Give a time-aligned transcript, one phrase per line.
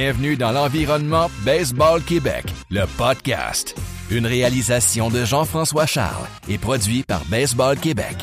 [0.00, 3.76] Bienvenue dans l'environnement Baseball Québec, le podcast.
[4.12, 8.14] Une réalisation de Jean-François Charles et produit par Baseball Québec.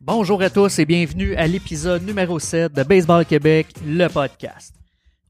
[0.00, 4.76] Bonjour à tous et bienvenue à l'épisode numéro 7 de Baseball Québec, le podcast.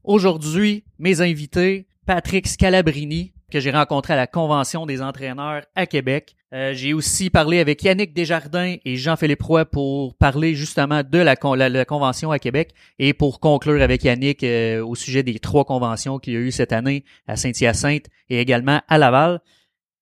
[0.03, 6.35] Aujourd'hui, mes invités, Patrick Scalabrini, que j'ai rencontré à la Convention des entraîneurs à Québec.
[6.53, 11.35] Euh, j'ai aussi parlé avec Yannick Desjardins et Jean-Philippe Roy pour parler justement de la,
[11.35, 16.33] convention à Québec et pour conclure avec Yannick euh, au sujet des trois conventions qu'il
[16.33, 19.41] y a eu cette année à Saint-Hyacinthe et également à Laval.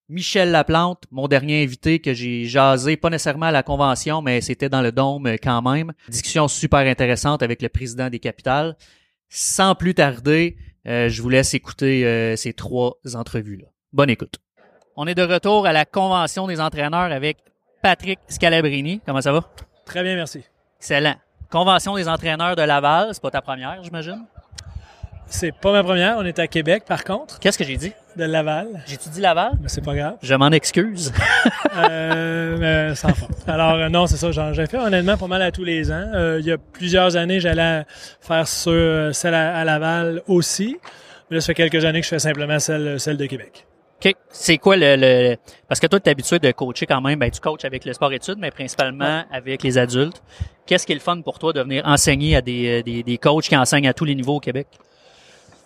[0.09, 4.69] Michel Laplante, mon dernier invité que j'ai jasé, pas nécessairement à la convention, mais c'était
[4.69, 5.93] dans le dôme quand même.
[6.07, 8.75] Discussion super intéressante avec le président des capitales.
[9.29, 10.57] Sans plus tarder,
[10.87, 13.67] euh, je vous laisse écouter euh, ces trois entrevues-là.
[13.93, 14.39] Bonne écoute.
[14.95, 17.37] On est de retour à la convention des entraîneurs avec
[17.81, 19.01] Patrick Scalabrini.
[19.05, 19.41] Comment ça va?
[19.85, 20.43] Très bien, merci.
[20.77, 21.15] Excellent.
[21.49, 24.25] Convention des entraîneurs de Laval, c'est pas ta première, j'imagine?
[25.29, 26.17] C'est pas ma première.
[26.17, 27.39] On est à Québec, par contre.
[27.39, 27.93] Qu'est-ce que j'ai dit?
[28.15, 28.67] De Laval.
[28.87, 29.53] J'ai-tu dit Laval?
[29.61, 30.15] Mais c'est pas grave.
[30.23, 31.13] Je m'en excuse.
[31.77, 33.29] euh, sans faute.
[33.47, 34.31] Alors, euh, non, c'est ça.
[34.51, 36.07] J'ai fait honnêtement pas mal à tous les ans.
[36.15, 37.85] Euh, il y a plusieurs années, j'allais
[38.19, 40.77] faire celle à, Laval aussi.
[41.29, 43.67] Mais là, ça fait quelques années que je fais simplement celle, celle de Québec.
[44.03, 44.15] OK.
[44.29, 45.35] C'est quoi le,
[45.67, 47.19] Parce que toi, tu es habitué de coacher quand même.
[47.19, 50.23] Ben, tu coaches avec le sport-études, mais principalement avec les adultes.
[50.65, 53.43] Qu'est-ce qui est le fun pour toi de venir enseigner à des, des, des coachs
[53.43, 54.67] qui enseignent à tous les niveaux au Québec?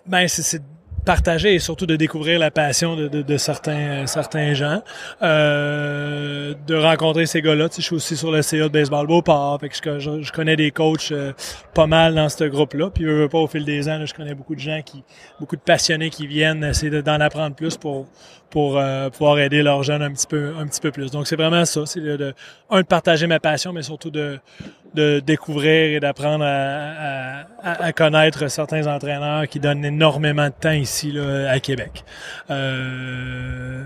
[0.06, 0.62] Ben, c'est
[1.04, 4.82] partager et surtout de découvrir la passion de, de, de certains certains gens,
[5.22, 7.68] euh, de rencontrer ces gars-là.
[7.68, 10.32] Tu sais, je suis aussi sur le CA de baseball Beauport, fait que je, je,
[10.32, 11.32] connais des coachs euh,
[11.74, 12.90] pas mal dans ce groupe-là.
[12.90, 15.04] Puis veux pas au fil des ans, je connais beaucoup de gens qui,
[15.38, 18.06] beaucoup de passionnés qui viennent essayer d'en apprendre plus pour
[18.54, 21.10] pour euh, pouvoir aider leurs jeunes un petit peu un petit peu plus.
[21.10, 22.32] Donc c'est vraiment ça, c'est de,
[22.70, 24.38] un de partager ma passion, mais surtout de
[24.94, 30.70] de découvrir et d'apprendre à, à, à, connaître certains entraîneurs qui donnent énormément de temps
[30.70, 32.04] ici là, à Québec.
[32.48, 33.82] Euh,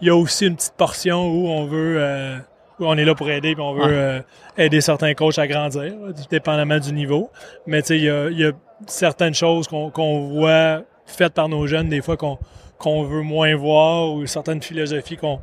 [0.00, 2.38] il y a aussi une petite portion où on veut euh,
[2.80, 4.20] où on est là pour aider puis on veut euh,
[4.56, 5.92] aider certains coachs à grandir,
[6.30, 7.30] dépendamment du niveau.
[7.66, 8.52] Mais tu sais, il y a, y a,
[8.86, 12.38] certaines choses qu'on qu'on voit faites par nos jeunes des fois qu'on
[12.78, 15.40] qu'on veut moins voir ou certaines philosophies qu'on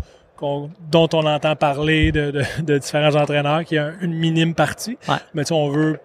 [0.91, 4.97] dont on entend parler de, de, différents entraîneurs, qui a une minime partie.
[5.34, 6.00] Mais tu sais, on veut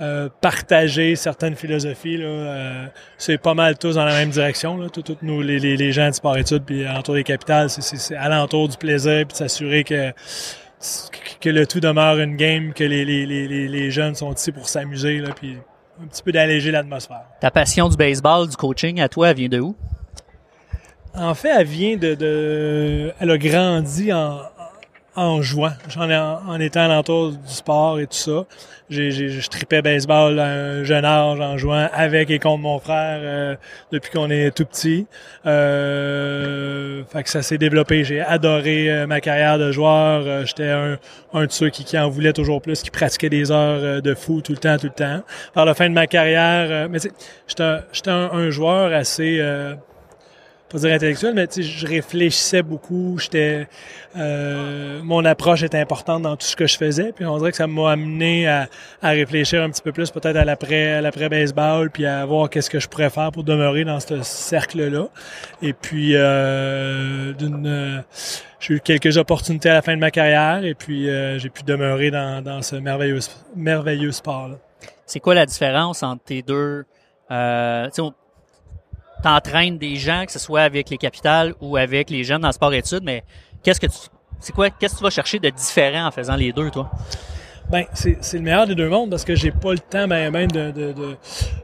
[0.00, 2.16] euh, partager certaines philosophies.
[2.16, 2.86] Là, euh,
[3.18, 4.76] c'est pas mal tous dans la même direction.
[4.76, 4.86] Là.
[5.22, 9.26] Nous, les, les, les, gens de sport-études, puis alentour des capitales, c'est, alentour du plaisir,
[9.26, 10.12] puis de s'assurer que
[11.40, 14.68] que le tout demeure une game, que les, les, les, les jeunes sont ici pour
[14.68, 15.56] s'amuser, là, puis
[16.02, 17.22] un petit peu d'alléger l'atmosphère.
[17.40, 19.76] Ta passion du baseball, du coaching, à toi, elle vient de où?
[21.14, 24.40] En fait, elle vient de, de elle a grandi en,
[25.14, 28.46] en jouant, en, en étant alentour du sport et tout ça.
[28.88, 32.78] J'ai, j'ai, je tripais baseball à un jeune âge en jouant avec et contre mon
[32.78, 33.56] frère euh,
[33.90, 35.06] depuis qu'on est tout petit.
[35.46, 38.04] Euh, fait que ça s'est développé.
[38.04, 40.24] J'ai adoré euh, ma carrière de joueur.
[40.26, 40.98] Euh, j'étais un,
[41.34, 44.40] un de ceux qui, qui en voulait toujours plus, qui pratiquait des heures de fou
[44.40, 45.22] tout le temps, tout le temps.
[45.54, 46.98] Par la fin de ma carrière, mais
[47.46, 49.40] j'étais, j'étais un, un, joueur assez
[50.72, 53.18] pas dire intellectuel, mais je réfléchissais beaucoup.
[53.18, 53.68] J'étais,
[54.16, 57.12] euh, mon approche était importante dans tout ce que je faisais.
[57.12, 58.68] Puis on dirait que ça m'a amené à,
[59.02, 62.70] à, réfléchir un petit peu plus peut-être à l'après, l'après baseball, puis à voir qu'est-ce
[62.70, 65.08] que je pourrais faire pour demeurer dans ce cercle-là.
[65.60, 68.02] Et puis euh, d'une
[68.60, 71.64] j'ai eu quelques opportunités à la fin de ma carrière et puis euh, j'ai pu
[71.64, 73.18] demeurer dans, dans ce merveilleux
[73.56, 74.56] merveilleux sport là.
[75.04, 76.84] C'est quoi la différence entre tes deux
[77.30, 77.88] euh,
[79.22, 83.02] t'entraînes des gens, que ce soit avec les capitales ou avec les jeunes dans sport-études,
[83.04, 83.24] mais
[83.62, 83.98] qu'est-ce que tu,
[84.40, 86.90] c'est quoi, qu'est-ce que tu vas chercher de différent en faisant les deux, toi?
[87.70, 90.46] Ben, c'est, le meilleur des deux mondes parce que j'ai pas le temps ben, ben
[90.48, 90.94] de, de,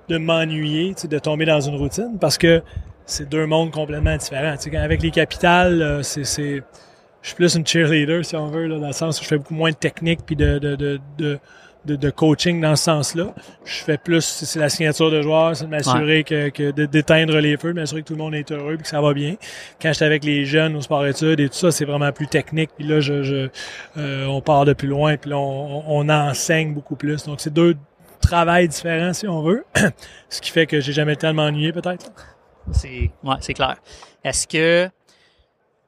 [0.08, 2.62] de, m'ennuyer, de tomber dans une routine parce que
[3.04, 4.54] c'est deux mondes complètement différents.
[4.74, 6.62] avec les capitales, euh, c'est, je
[7.22, 9.70] suis plus une cheerleader, si on veut, dans le sens où je fais beaucoup moins
[9.70, 11.38] de technique puis de, de
[11.96, 13.34] de, coaching dans ce sens-là.
[13.64, 17.56] Je fais plus, c'est la signature de joueur, c'est de m'assurer que, que d'éteindre les
[17.56, 19.36] feux, de m'assurer que tout le monde est heureux et que ça va bien.
[19.80, 22.70] Quand j'étais avec les jeunes au sport études et tout ça, c'est vraiment plus technique.
[22.76, 23.48] Puis là, je, je
[23.96, 27.24] euh, on part de plus loin, puis là, on, on enseigne beaucoup plus.
[27.24, 27.76] Donc, c'est deux
[28.20, 29.64] travails différents, si on veut.
[30.28, 32.12] Ce qui fait que j'ai jamais de m'ennuyer, peut-être.
[32.72, 33.76] C'est ouais, c'est clair.
[34.24, 34.90] Est-ce que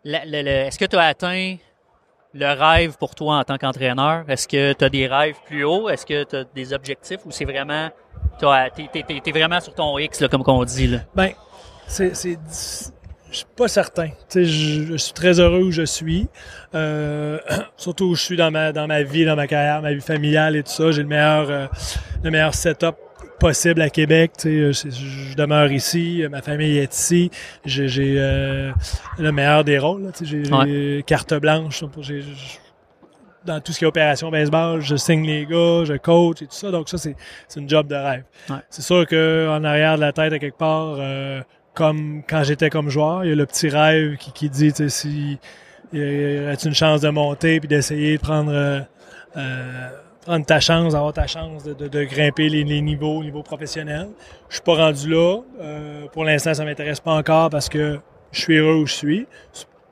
[0.04, 1.56] est-ce que tu as atteint
[2.34, 4.24] le rêve pour toi en tant qu'entraîneur?
[4.28, 5.88] Est-ce que tu as des rêves plus hauts?
[5.88, 7.90] Est-ce que tu as des objectifs ou c'est vraiment,
[8.38, 10.86] tu es, vraiment sur ton X, comme on dit?
[10.86, 10.98] Là?
[11.14, 11.30] Ben,
[11.86, 12.12] c'est,
[13.30, 14.08] je suis pas certain.
[14.34, 16.28] Je suis très heureux où je suis.
[16.74, 17.38] Euh,
[17.76, 20.56] surtout où je suis dans ma dans ma vie, dans ma carrière, ma vie familiale
[20.56, 20.90] et tout ça.
[20.90, 21.66] J'ai le meilleur euh,
[22.24, 22.96] le meilleur setup
[23.38, 24.32] possible à Québec.
[24.38, 27.30] Tu sais, je, je demeure ici, ma famille est ici.
[27.64, 28.72] J'ai euh,
[29.18, 30.10] le meilleur des rôles.
[30.16, 31.84] tu sais, J'ai carte blanche.
[33.44, 36.52] Dans tout ce qui est opération baseball, je signe les gars, je coach et tout
[36.54, 36.70] ça.
[36.70, 37.16] Donc ça, c'est
[37.48, 38.24] c'est une job de rêve.
[38.50, 38.56] Ouais.
[38.68, 41.40] C'est sûr que en arrière de la tête, à quelque part, euh,
[41.72, 44.88] comme quand j'étais comme joueur, il y a le petit rêve qui, qui dit, tu
[44.88, 45.38] sais, si
[45.92, 48.80] y a-tu une chance de monter puis d'essayer de prendre euh,
[49.36, 49.88] euh,
[50.30, 53.42] prendre ta chance, d'avoir ta chance de, de- de grimper les, les niveaux au niveau
[53.42, 54.08] professionnel.
[54.48, 55.38] Je suis pas rendu là.
[55.60, 57.98] Euh, pour l'instant, ça m'intéresse pas encore parce que
[58.32, 59.26] je suis heureux où je suis.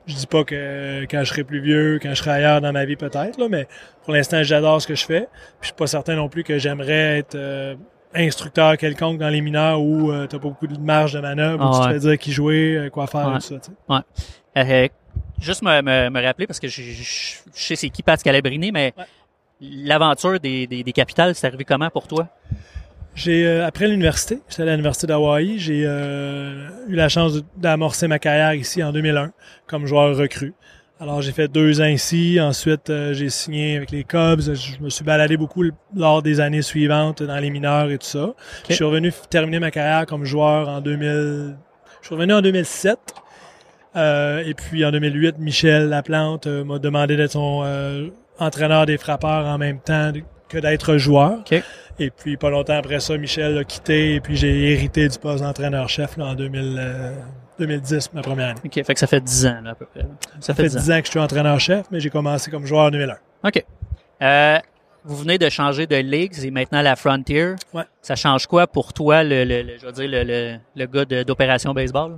[0.07, 2.85] Je dis pas que quand je serai plus vieux, quand je serai ailleurs dans ma
[2.85, 3.67] vie peut-être, mais
[4.03, 5.27] pour l'instant, j'adore ce que je fais.
[5.59, 7.75] Puis je suis pas certain non plus que j'aimerais être euh,
[8.15, 11.67] instructeur quelconque dans les mineurs où euh, t'as pas beaucoup de marge de manœuvre, où
[11.67, 11.93] Ah tu te ouais.
[11.93, 13.37] fais dire qui jouer, euh, quoi faire Ouais.
[13.37, 14.03] et tout ça.
[14.57, 14.87] Euh,
[15.39, 18.71] juste me, me, me rappeler, parce que je, je, je sais c'est qui Pat Scalabrini,
[18.71, 19.03] mais Ouais.
[19.61, 22.27] L'aventure des, des, des capitales, c'est arrivé comment pour toi?
[23.15, 28.19] J'ai euh, après l'université, j'étais à l'université d'Hawaï, j'ai euh, eu la chance d'amorcer ma
[28.19, 29.31] carrière ici en 2001
[29.67, 30.53] comme joueur recru.
[31.01, 34.89] Alors j'ai fait deux ans ici, ensuite euh, j'ai signé avec les Cubs, je me
[34.89, 35.63] suis baladé beaucoup
[35.95, 38.33] lors des années suivantes dans les mineurs et tout ça.
[38.69, 41.55] Je suis revenu terminer ma carrière comme joueur en 2000.
[42.01, 42.97] Je suis revenu en 2007.
[43.95, 47.63] Euh, et puis en 2008, Michel Laplante euh, m'a demandé d'être son
[48.39, 50.11] entraîneur des frappeurs en même temps
[50.47, 51.39] que d'être joueur.
[51.99, 55.43] Et puis pas longtemps après ça, Michel a quitté et puis j'ai hérité du poste
[55.43, 57.11] d'entraîneur-chef en 2000, euh,
[57.59, 58.59] 2010, ma première année.
[58.65, 60.01] OK, fait que ça fait 10 ans, là, à peu près.
[60.01, 60.07] Ça,
[60.39, 63.17] Ça fait 10 ans que je suis entraîneur-chef, mais j'ai commencé comme joueur en 2001.
[63.47, 63.65] OK.
[64.21, 64.57] Euh,
[65.03, 67.55] vous venez de changer de ligue, c'est maintenant la Frontier.
[67.73, 67.83] Ouais.
[68.01, 71.73] Ça change quoi pour toi, le, le, le- je veux dire, le, le, gars d'opération
[71.73, 72.17] baseball?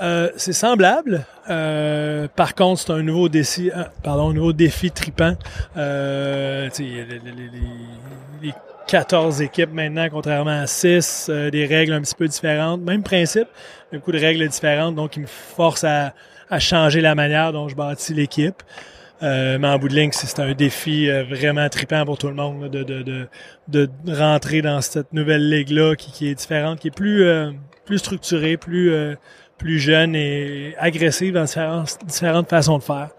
[0.00, 1.24] Euh, c'est semblable.
[1.48, 5.34] Euh, par contre, c'est un nouveau défi, euh, pardon, un nouveau défi tripant.
[5.76, 7.50] Euh, les, les- les- les-
[8.48, 8.52] les
[8.86, 12.82] 14 équipes maintenant, contrairement à 6, euh, des règles un petit peu différentes.
[12.82, 13.48] Même principe,
[13.92, 16.12] un coup de règles différentes, donc qui me force à,
[16.50, 18.62] à changer la manière dont je bâtis l'équipe.
[19.22, 22.68] Euh, mais en bout de ligne, c'est un défi vraiment trippant pour tout le monde
[22.70, 23.28] de, de, de,
[23.68, 27.50] de rentrer dans cette nouvelle ligue-là qui, qui est différente, qui est plus, euh,
[27.86, 28.92] plus structurée, plus,
[29.58, 33.10] plus jeune et agressive dans différentes, différentes façons de faire.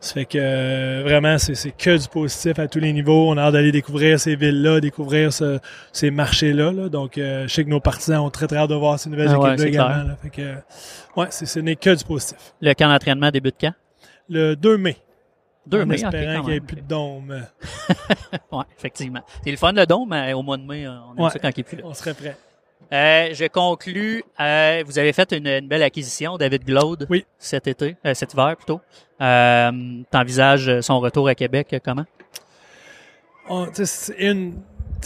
[0.00, 3.30] Ça fait que euh, vraiment, c'est que du positif à tous les niveaux.
[3.32, 5.58] On a hâte d'aller découvrir ces villes-là, découvrir ce-
[5.92, 6.70] ces marchés-là.
[6.70, 6.88] là.
[6.88, 9.26] Donc, euh, je sais que nos partisans ont très très hâte de voir ces nouvelles
[9.30, 10.08] Ah ouais, équipes-là c'est également.
[10.08, 10.16] là.
[10.22, 10.54] Fait que, euh,
[11.16, 12.36] ouais, c'est- ce n'est que du positif.
[12.60, 13.72] Le camp d'entraînement débute quand?
[14.28, 14.98] Le 2 mai.
[15.66, 17.42] 2 en mai, espérant qu'il n'y ait plus de dôme.
[18.52, 19.20] Ouais, effectivement.
[19.44, 21.30] C'est le fun le don, mais au mois de mai, on aime Ouais.
[21.30, 21.82] ça quand il est plus là.
[21.86, 22.36] On serait prêt.
[22.92, 24.22] Euh, je conclus.
[24.40, 27.26] euh, vous avez fait une, une belle acquisition, David Glaude, Oui.
[27.38, 28.80] cet été, euh, cet hiver plutôt.
[29.20, 29.70] Euh,
[30.10, 32.06] T'envisages son retour à Québec comment?
[34.18, 34.54] une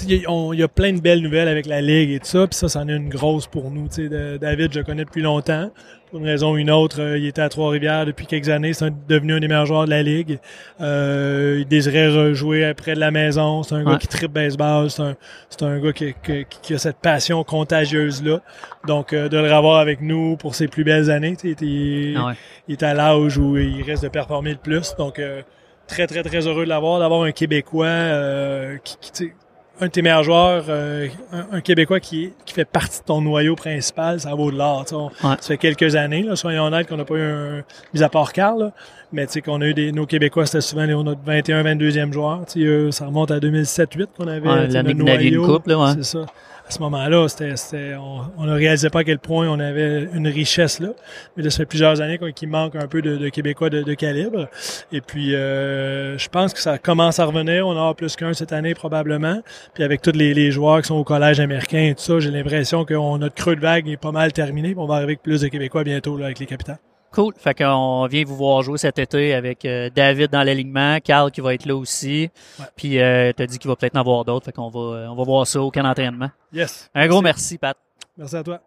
[0.05, 2.19] il y a- on- il y a plein de belles nouvelles avec la ligue et
[2.19, 3.89] tout ça, puis ça, c'en est une grosse pour nous.
[3.89, 5.71] De- David, je le connais depuis longtemps.
[6.13, 8.75] Pour une raison ou une autre, euh, il était à Trois-Rivières depuis quelques années.
[8.75, 10.41] C'est devenu un des meilleurs joueurs de la ligue.
[10.83, 13.63] Euh, il désirait rejouer près de la maison.
[13.63, 13.93] C'est un Ouais.
[13.93, 14.91] gars qui tripe baseball.
[14.91, 15.17] C'est un,
[15.49, 18.41] c'est un gars qui, qui- qui a cette passion contagieuse-là.
[18.87, 22.35] Donc, euh, de le revoir avec nous pour ses plus belles années, il, Ah ouais.
[22.69, 24.95] il est à l'âge où il reste de performer le plus.
[24.99, 25.41] Donc, euh,
[25.87, 29.33] très, très, très heureux de l'avoir, d'avoir un Québécois euh, qui, qui,
[29.81, 33.21] un de tes meilleurs joueurs, euh, un, un Québécois qui, qui fait partie de ton
[33.21, 34.93] noyau principal, ça vaut de.
[34.93, 35.37] On- Ouais.
[35.41, 37.63] Ça fait quelques années, là, soyons honnêtes, qu'on n'a pas eu un,
[37.95, 38.73] mis à part Carl, là,
[39.13, 42.13] mais tu sais qu'on a eu des, nos Québécois, c'était souvent les- notre 21, 22e
[42.13, 42.45] joueur.
[42.47, 45.29] Tu sais, euh, ça remonte à 2007-8 qu'on avait Ouais, l'année le que vous aviez
[45.31, 45.55] une noyau.
[45.55, 45.93] coupe, là, ouais.
[45.97, 46.27] C'est ça.
[46.65, 47.95] À ce moment-là, c'était,
[48.39, 50.91] on, ne réalisait pas à quel point on avait une richesse là.
[51.37, 53.83] Mais là, ça fait plusieurs années qu'on- qu'il manque un peu de, de Québécois de,
[53.83, 54.49] de calibre.
[54.93, 57.67] Et puis, euh, je pense que ça commence à revenir.
[57.67, 59.43] On en aura plus qu'un cette année probablement.
[59.75, 62.31] Puis avec tous les, les joueurs qui sont au collège américain et tout ça, j'ai
[62.31, 64.73] l'impression que notre creux de vague est pas mal terminé.
[64.79, 66.79] On va arriver avec plus de Québécois bientôt là, avec les capitales.
[67.13, 67.35] Cool.
[67.37, 71.43] Fait qu'on vient vous voir jouer cet été avec euh, David dans l'alignement, Carl qui
[71.43, 72.31] va être là aussi.
[72.59, 72.65] Ouais.
[72.75, 74.47] Puis euh, t'as dit qu'il va peut-être en avoir d'autres.
[74.47, 76.31] Fait qu'on va, euh, on va voir ça au camp d'entraînement.
[76.55, 76.91] Yes.
[76.95, 77.77] Un gros merci, Pat.
[78.17, 78.61] Merci à toi.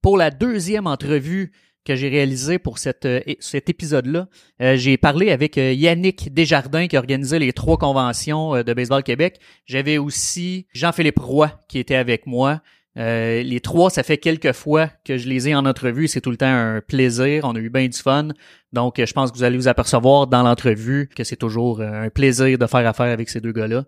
[0.00, 1.52] Pour la deuxième entrevue
[1.84, 4.26] que j'ai réalisée pour cette, euh, cet épisode-là,
[4.62, 9.38] euh, j'ai parlé avec Yannick Desjardins qui organisait les trois conventions de Baseball Québec.
[9.66, 12.62] J'avais aussi Jean-Philippe Roy qui était avec moi.
[12.98, 16.08] Euh, les trois, ça fait quelques fois que je les ai en entrevue.
[16.08, 17.44] C'est tout le temps un plaisir.
[17.44, 18.28] On a eu bien du fun.
[18.72, 22.08] Donc, je pense que vous allez vous apercevoir dans l'entrevue que c'est toujours euh, un
[22.08, 23.84] plaisir de faire affaire avec ces deux gars-là.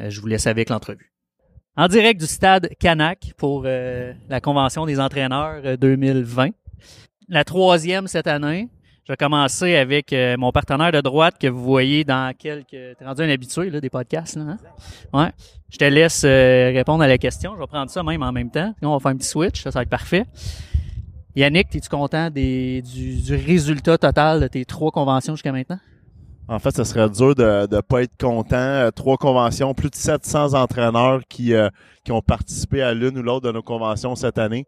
[0.00, 1.12] Euh, je vous laisse avec l'entrevue.
[1.76, 6.50] En direct du stade Canac pour la convention des entraîneurs euh, 2020.
[7.28, 8.68] la troisième cette année.
[9.04, 12.68] Je vais commencer avec euh, mon partenaire de droite que vous voyez dans quelques...
[12.70, 14.58] T'es rendu un habitué là, des podcasts, là, hein?
[15.12, 15.32] Ouais.
[15.70, 17.54] Je te laisse euh, répondre à la question.
[17.56, 18.72] Je vais prendre ça même en même temps.
[18.80, 19.60] on va faire un petit switch.
[19.60, 20.24] Ça, ça va être parfait.
[21.34, 25.80] Yannick, es-tu content des, du, du résultat total de tes trois conventions jusqu'à maintenant?
[26.48, 28.56] En fait, ce serait dur de ne pas être content.
[28.56, 31.70] Euh, trois conventions, plus de 700 entraîneurs qui, euh,
[32.04, 34.66] qui ont participé à l'une ou l'autre de nos conventions cette année.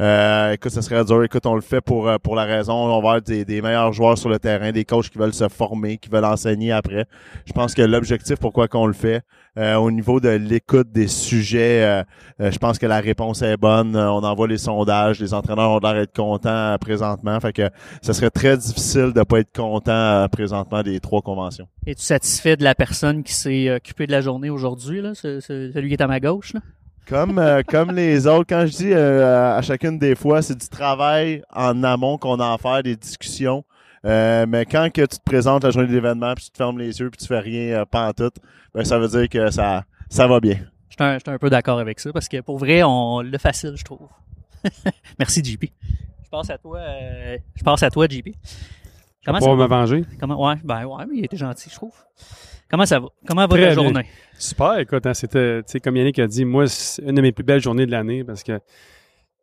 [0.00, 1.22] Euh, écoute, ce serait dur.
[1.22, 2.72] Écoute, on le fait pour, euh, pour la raison.
[2.72, 5.46] On va avoir des, des meilleurs joueurs sur le terrain, des coachs qui veulent se
[5.48, 7.04] former, qui veulent enseigner après.
[7.44, 9.20] Je pense que l'objectif pourquoi qu'on le fait,
[9.58, 12.04] euh, au niveau de l'écoute des sujets,
[12.38, 13.94] je pense que la réponse est bonne.
[13.94, 15.20] on envoie les sondages.
[15.20, 17.38] Les entraîneurs ont l'air d'être contents présentement.
[17.40, 17.68] Fait que
[18.00, 21.68] ce serait très difficile de pas être content présentement des trois conventions.
[21.86, 25.94] Es-tu satisfait de la personne qui s'est occupée de la journée aujourd'hui, là, celui qui
[25.94, 26.54] est à ma gauche?
[26.54, 26.60] Là?
[27.10, 30.68] Comme, euh, comme les autres, quand je dis euh, à chacune des fois, c'est du
[30.68, 33.64] travail en amont qu'on a à faire, des discussions.
[34.04, 37.00] Euh, mais quand que tu te présentes la journée d'événement, puis tu te fermes les
[37.00, 38.30] yeux, puis tu fais rien pas en tout,
[38.72, 40.58] ben ça veut dire que ça, ça va bien.
[40.88, 43.72] Je suis un, un, peu d'accord avec ça, parce que pour vrai, on le facile,
[43.74, 44.06] je trouve.
[45.18, 45.64] Merci, JP.
[46.22, 46.78] Je passe à toi,
[47.56, 48.28] je passe à toi, JP.
[49.24, 50.04] Comment me venger?
[50.18, 51.94] Comment, ouais, ben ouais, mais il était gentil, je trouve.
[52.70, 53.08] Comment ça va?
[53.26, 54.06] Comment va ta journée?
[54.38, 57.32] Super, écoute, hein, c'était, tu sais, comme Yannick a dit, moi, c'est une de mes
[57.32, 58.58] plus belles journées de l'année parce que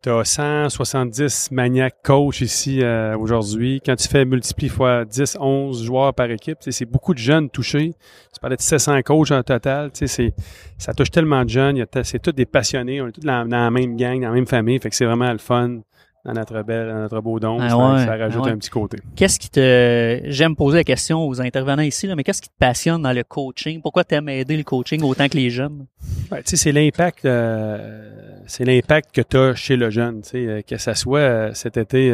[0.02, 3.82] tu as 170 maniaques coachs ici euh, aujourd'hui.
[3.84, 7.92] Quand tu fais multiplier fois 10, 11 joueurs par équipe, c'est beaucoup de jeunes touchés.
[8.32, 9.90] Tu parlais de 700 coachs en total.
[9.92, 11.84] Ça touche tellement de jeunes.
[12.04, 13.02] C'est tous des passionnés.
[13.02, 14.78] On est tous dans, dans, la même gang, dans la même famille.
[14.78, 15.80] Fait que c'est vraiment le fun
[16.24, 17.58] dans notre belle, notre beau don.
[17.60, 18.98] Ah ça, rajoute ah un petit côté.
[19.16, 22.58] Qu'est-ce qui te, j'aime poser la question aux intervenants ici, là, mais qu'est-ce qui te
[22.58, 23.80] passionne dans le coaching?
[23.80, 25.86] Pourquoi tu aimes aider le coaching autant que les jeunes?
[26.30, 30.30] Ben, tu sais, c'est l'impact, euh, c'est l'impact que tu as chez le jeune, tu
[30.30, 32.12] sais, euh, que ça soit euh, cet été,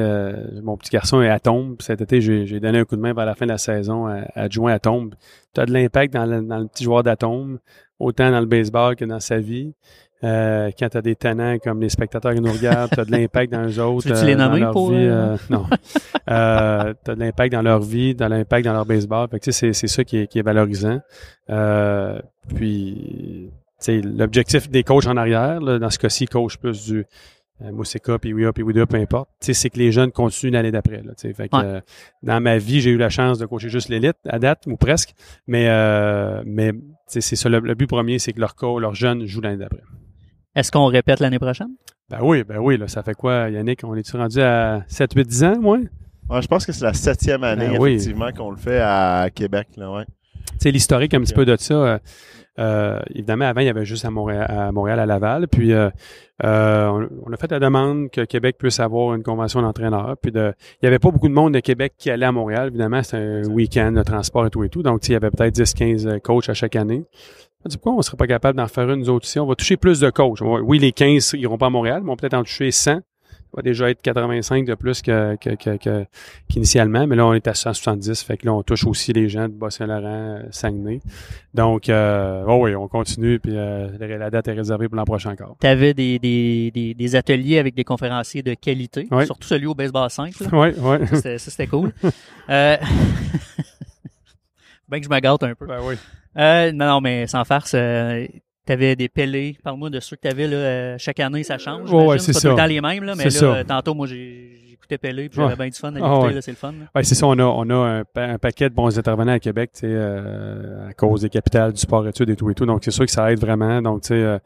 [0.62, 3.26] mon petit garçon est à tombe, cet été, j'ai donné un coup de main vers
[3.26, 5.14] la fin de la saison à, adjoint à tombe.
[5.54, 7.58] Tu as de l'impact dans le, dans le petit joueur d'atome,
[7.98, 9.74] autant dans le baseball que dans sa vie.
[10.24, 13.10] Euh, quand tu as des tenants comme les spectateurs qui nous regardent, tu as de
[13.16, 14.18] l'impact dans eux autres.
[14.18, 14.90] Tu les nommer pour...
[14.90, 15.66] Vie, euh, non.
[16.30, 19.28] euh, tu as de l'impact dans leur vie, de l'impact dans leur baseball.
[19.28, 21.00] Fait que, c'est, c'est ça qui est, qui est valorisant.
[21.50, 22.18] Euh,
[22.54, 23.50] puis,
[23.88, 27.04] l'objectif des coachs en arrière, là, dans ce cas-ci, coach plus du
[27.62, 31.02] euh, Mousseka, puis Wia, puis Wida, peu importe, c'est que les jeunes continuent l'année d'après.
[31.02, 31.80] Là, fait que, euh,
[32.22, 35.14] dans ma vie, j'ai eu la chance de coacher juste l'élite, à date, ou presque.
[35.46, 36.72] Mais, euh, mais
[37.06, 39.82] c'est ça, le, but premier, c'est que leurs leurs jeunes jouent l'année d'après.
[40.54, 41.70] Est-ce qu'on répète l'année prochaine?
[42.08, 43.82] Ben oui, ben oui, là, ça fait quoi, Yannick?
[43.84, 45.78] On est-tu rendu à 7, 8, 10 ans, moi?
[46.30, 49.68] Ouais, je pense que c'est la septième année, ben effectivement, qu'on le fait à Québec,
[49.76, 50.04] là, ouais.
[50.52, 51.98] Tu sais, l'historique un petit peu de ça, euh,
[52.58, 55.48] euh, évidemment, avant, il y avait juste à Montréal, à, Montréal, à Laval.
[55.48, 55.90] Puis, euh,
[56.44, 60.16] euh, on, a fait la demande que Québec puisse avoir une convention d'entraîneur.
[60.20, 62.68] Puis, de, il y avait pas beaucoup de monde de Québec qui allait à Montréal.
[62.68, 64.82] Évidemment, c'était un week-end de transport et tout et tout.
[64.82, 67.04] Donc, il y avait peut-être 10-15 coachs à chaque année.
[67.64, 69.38] On dit pourquoi on serait pas capable d'en faire une nous autres ici?
[69.38, 70.40] On va toucher plus de coachs.
[70.42, 73.00] Oui, les 15 iront pas à Montréal, mais on va peut-être en toucher 100
[73.54, 76.06] va déjà être 85 de plus que, que,
[76.48, 79.48] qu'initialement, mais là, on est à 170, fait que là, on touche aussi les gens
[79.48, 81.00] de Bas-Saint-Laurent, Saguenay.
[81.52, 85.30] Donc, euh, oh oui, on continue, puis euh, la date est réservée pour l'an prochain
[85.30, 85.56] encore.
[85.60, 89.74] Tu avais des, des, des, des, ateliers avec des conférenciers de qualité, surtout celui au
[89.74, 90.34] Baseball 5.
[90.52, 91.20] Oui, oui.
[91.20, 91.92] Ça, c'était cool.
[92.50, 92.76] euh...
[94.88, 95.66] ben que je me gâte un peu.
[95.66, 95.94] Ben oui.
[96.36, 98.26] Euh, non, non, mais sans farce, euh,
[98.66, 99.56] T'avais des pellets.
[99.62, 100.56] Parle-moi de ceux que t'avais là.
[100.56, 101.90] Euh, chaque année, ça change.
[101.92, 102.48] Oh, ouais, c'est ça.
[102.48, 105.68] Tout le temps les mêmes là, mais là, tantôt, moi, écouté Pelé, puis j'avais bien
[105.68, 106.40] du fun à ah, écouter.
[106.40, 106.72] c'est le fun.
[106.94, 107.26] Ouais, c'est ça.
[107.26, 110.94] On a, on a un, paquet de bons intervenants à Québec, tu sais, euh, à
[110.94, 112.64] cause des capitales, du sport études et tout et tout.
[112.64, 113.82] Donc, c'est sûr que ça aide vraiment.
[113.82, 114.38] Donc, tu sais.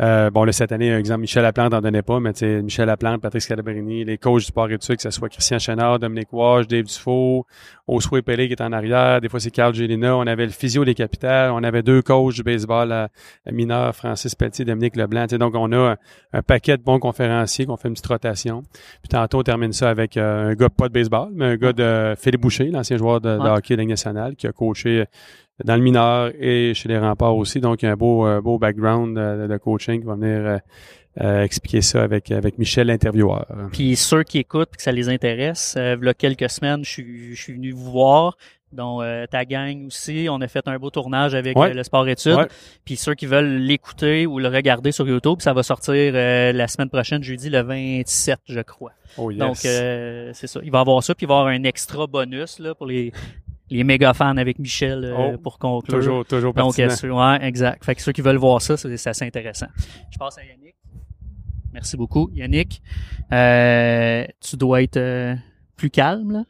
[0.00, 2.62] Euh, bon, là, cette année, un exemple, Michel Laplante n'en donnait pas, mais tu sais,
[2.62, 6.32] Michel Laplante, Patrice Calabrini, les coachs du sport études, que ce soit Christian Chenard, Dominique
[6.32, 7.46] Wash, Dave Dufault,
[7.88, 10.84] Oswey Pelé qui est en arrière, des fois c'est Carl Gélina, on avait le physio
[10.84, 13.08] des capitales, on avait deux coachs du baseball à,
[13.50, 15.96] mineur, Francis Pelletier, Dominique Leblanc, tu sais, donc on a
[16.32, 18.62] un, paquet de bons conférenciers qu'on fait une petite rotation.
[19.02, 21.72] Puis tantôt, on termine ça avec euh, un gars pas de baseball, mais un gars
[21.72, 25.06] de Philippe Boucher, l'ancien joueur de, hockey de la nationale, qui a coaché
[25.64, 27.60] dans le mineur et chez les remparts aussi.
[27.60, 30.58] Donc, il y a un beau, euh, beau background de, coaching qui va venir euh,
[31.20, 33.46] euh, expliquer ça avec, avec Michel, l'intervieweur.
[33.72, 37.34] Puis ceux qui écoutent que ça les intéresse, il y a quelques semaines, je suis,
[37.34, 38.36] je suis venu vous voir.
[38.70, 42.48] Donc, ta gang aussi, on a fait un beau tournage avec le sport études.
[42.84, 46.90] Puis ceux qui veulent l'écouter ou le regarder sur YouTube, ça va sortir la semaine
[46.90, 48.92] prochaine, jeudi le 27, je crois.
[49.16, 50.60] Oh, Donc, c'est ça.
[50.62, 53.10] Il va avoir ça, puis il va y avoir un extra bonus là, pour les,
[53.70, 55.98] les méga fans avec Michel euh, oh, pour conclure.
[55.98, 57.84] Toujours, toujours Donc, euh, ouais, exact.
[57.84, 59.66] Fait que ceux qui veulent voir ça, c'est assez intéressant.
[60.10, 60.74] Je passe à Yannick.
[61.72, 62.82] Merci beaucoup, Yannick.
[63.32, 65.34] Euh, tu dois être euh,
[65.76, 66.44] plus calme, là?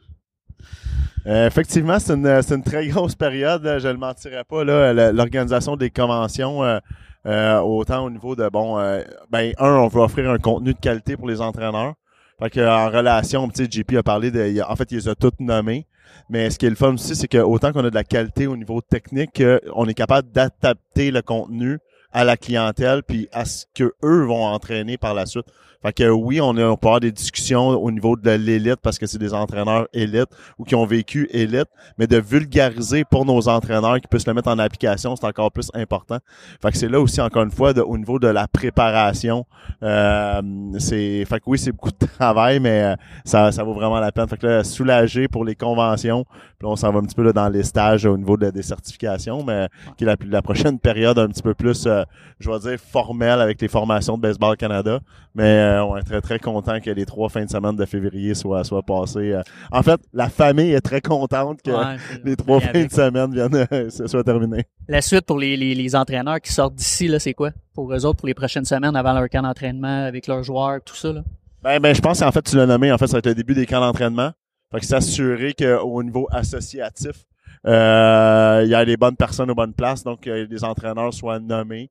[1.27, 3.63] Euh, effectivement, c'est une, c'est une très grosse période.
[3.63, 4.63] là, Je ne le mentirais pas.
[5.11, 6.79] L'organisation des conventions, euh,
[7.25, 10.79] euh, autant au niveau de bon, euh, ben un, on veut offrir un contenu de
[10.79, 11.95] qualité pour les entraîneurs.
[12.41, 15.85] Fait que en relation, JP a parlé de, en fait, il les a toutes nommées.
[16.29, 18.47] Mais ce qui est le fun aussi, c'est que autant qu'on a de la qualité
[18.47, 19.41] au niveau technique,
[19.73, 21.79] on est capable d'adapter le contenu
[22.11, 25.45] à la clientèle puis à ce que eux vont entraîner par la suite.
[25.81, 29.05] Fait que oui, on, a, peut avoir des discussions au niveau de l'élite parce que
[29.05, 34.01] c'est des entraîneurs élites ou qui ont vécu élite, mais de vulgariser pour nos entraîneurs
[34.01, 36.17] qui puissent le mettre en application, c'est encore plus important.
[36.61, 39.45] Fait que c'est là aussi, encore une fois, au niveau de la préparation,
[39.83, 40.41] euh,
[40.79, 44.11] c'est, fait que oui, c'est beaucoup de travail, mais euh, ça, ça vaut vraiment la
[44.11, 44.27] peine.
[44.27, 46.25] Fait que là, soulager pour les conventions,
[46.57, 48.63] puis on s'en va un petit peu là, dans les stages au niveau de- des
[48.63, 52.03] certifications, mais qui est la, prochaine période un petit peu plus, euh,
[52.39, 54.99] je vais dire, formelle avec les formations de Baseball Canada.
[55.35, 58.33] Mais euh, on est très, très content que les trois fins de semaine de février
[58.33, 59.33] soient, soient passées.
[59.33, 59.41] euh.
[59.71, 62.89] En fait, la famille est très contente que Ouais, les trois fins avec.
[62.89, 64.65] de semaine viennent euh, se soient terminées.
[64.87, 67.51] La suite pour les, les, les entraîneurs qui sortent d'ici, là, c'est quoi?
[67.73, 70.95] Pour eux autres, pour les prochaines semaines avant leur camp d'entraînement avec leurs joueurs, tout
[70.95, 71.21] ça, là?
[71.61, 73.35] Ben, ben, je pense qu'en fait, tu l'as nommé, en fait, ça va être le
[73.35, 74.31] début des camps d'entraînement.
[74.71, 77.25] Fait que s'assurer qu'au niveau associatif,
[77.65, 81.89] il y a les bonnes personnes aux bonnes places, donc que les entraîneurs soient nommés.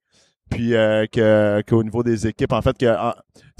[0.50, 2.86] Puis euh, que qu'au niveau des équipes, en fait, que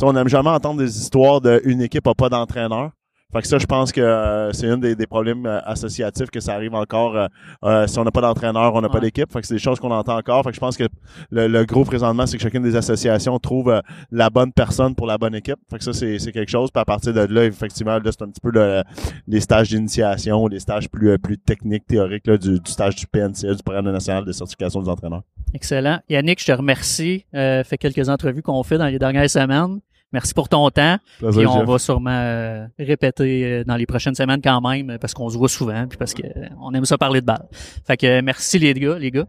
[0.03, 2.93] on n'aime jamais entendre des histoires d'une équipe n'a pas d'entraîneur.
[3.31, 6.41] Fait que ça, je pense que euh, c'est un des, des problèmes euh, associatifs que
[6.41, 7.15] ça arrive encore.
[7.15, 7.27] euh,
[7.63, 9.31] euh, si on n'a pas d'entraîneur, on n'a pas d'équipe.
[9.31, 10.43] Fait que c'est des choses qu'on entend encore.
[10.45, 10.85] Fait que je pense que
[11.31, 13.81] le, le gros présentement, c'est que chacune des associations trouve euh,
[14.11, 15.59] la bonne personne pour la bonne équipe.
[15.71, 16.71] Fait que ça, c'est c'est quelque chose.
[16.71, 18.83] Puis à partir de là, effectivement, là, c'est un petit peu le-
[19.27, 23.53] les stages d'initiation, les stages plus plus techniques, théoriques là, du, du stage du PNCA,
[23.53, 25.23] du programme national de certification des entraîneurs.
[25.53, 25.99] Excellent.
[26.09, 27.27] Yannick, je te remercie.
[27.35, 29.81] Euh, fait quelques entrevues qu'on fait dans les dernières semaines.
[30.13, 30.99] Merci pour ton temps.
[31.19, 35.29] Puis on va sûrement euh, répéter euh, dans les prochaines semaines quand même, parce qu'on
[35.29, 37.47] se voit souvent, puis parce que euh, aime ça parler de balle.
[37.87, 39.27] Fait que merci les gars, les gars.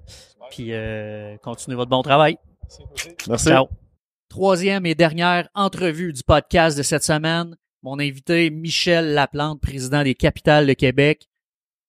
[0.52, 0.72] Puis
[1.44, 2.38] continuez votre bon travail.
[3.28, 3.50] Merci.
[3.50, 3.68] Ciao.
[4.30, 7.56] Troisième et dernière entrevue du podcast de cette semaine.
[7.82, 11.28] Mon invité, Michel Laplante, président des Capitales de Québec.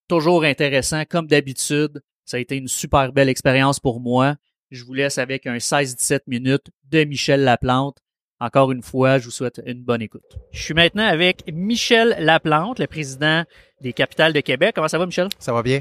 [0.09, 2.03] Toujours intéressant, comme d'habitude.
[2.25, 4.37] Ça a été une super belle expérience pour moi.
[4.71, 7.99] Je vous laisse avec un 16-17 minutes de Michel Laplante.
[8.41, 10.23] Encore une fois, je vous souhaite une bonne écoute.
[10.53, 13.45] Je suis maintenant avec Michel Laplante, le président
[13.83, 14.73] des Capitales de Québec.
[14.75, 15.29] Comment ça va, Michel?
[15.39, 15.81] Ça va bien.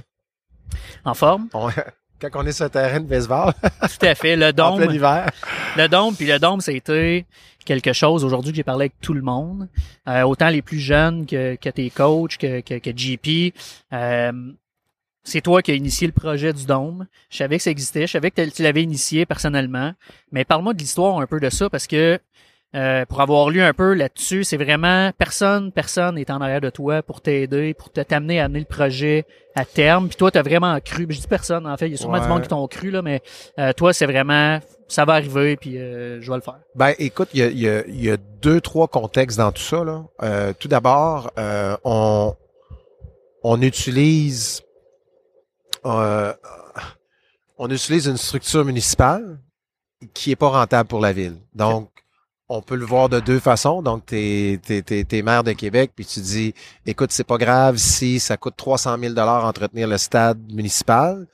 [1.06, 1.48] En forme?
[1.54, 1.70] On-
[2.22, 4.36] quand on est sur un terrain de baseball, Tout à fait.
[4.36, 4.78] Le en dôme.
[4.84, 5.30] plein hiver,
[5.78, 7.26] Le dôme, puis le dôme, c'était
[7.66, 9.70] quelque chose aujourd'hui que j'ai parlé avec tout le monde,
[10.08, 13.54] Euh, autant les plus jeunes que, que tes coachs, que, que, que JP.
[13.94, 14.32] Euh,
[15.24, 17.06] c'est toi qui as initié le projet du dôme.
[17.30, 19.94] Je savais que ça existait, je savais que tu l'avais initié personnellement.
[20.32, 22.20] Mais parle-moi de l'histoire un peu de ça, parce que
[22.76, 26.70] euh, pour avoir lu un peu là-dessus, c'est vraiment personne, personne n'est en arrière de
[26.70, 30.08] toi pour t'aider, pour te t'amener à amener le projet à terme.
[30.08, 31.08] Puis toi, tu as vraiment cru.
[31.10, 32.22] Je dis personne, en fait, il y a sûrement Ouais.
[32.22, 33.22] du monde qui t'ont cru, là, mais
[33.58, 36.60] euh, toi, c'est vraiment ça va arriver, puis euh, je vais le faire.
[36.76, 39.84] ben écoute, il y a, y, a, y a deux, trois contextes dans tout ça.
[39.84, 40.04] Là.
[40.24, 42.36] Euh, tout d'abord, euh, on,
[43.44, 44.64] on utilise
[45.86, 46.34] euh,
[47.58, 49.40] on utilise une structure municipale
[50.14, 51.38] qui est pas rentable pour la ville.
[51.54, 51.90] Donc,
[52.50, 53.82] on peut le voir de deux façons.
[53.82, 56.54] Donc, t'es, t'es maire de Québec, puis tu dis,
[56.86, 61.28] écoute, c'est pas grave si ça coûte 300 000 dollars entretenir le stade municipal,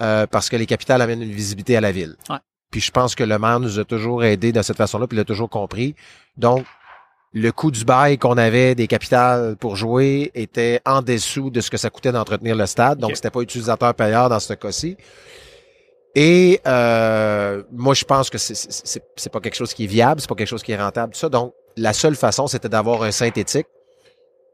[0.00, 2.16] euh, parce que les capitales amènent une visibilité à la ville.
[2.28, 2.36] Ouais.
[2.70, 5.20] Puis je pense que le maire nous a toujours aidés de cette façon-là, puis il
[5.20, 5.96] a toujours compris.
[6.36, 6.64] Donc,
[7.32, 11.70] le coût du bail qu'on avait des capitales pour jouer était en dessous de ce
[11.70, 12.98] que ça coûtait d'entretenir le stade.
[12.98, 14.96] Donc, c'était pas utilisateur payeur dans ce cas-ci.
[16.14, 20.34] Et euh, moi, je pense que c'est- pas quelque chose qui est viable, c'est pas
[20.34, 21.12] quelque chose qui est rentable.
[21.12, 21.28] tout Ça.
[21.28, 23.66] Donc, la seule façon, c'était d'avoir un synthétique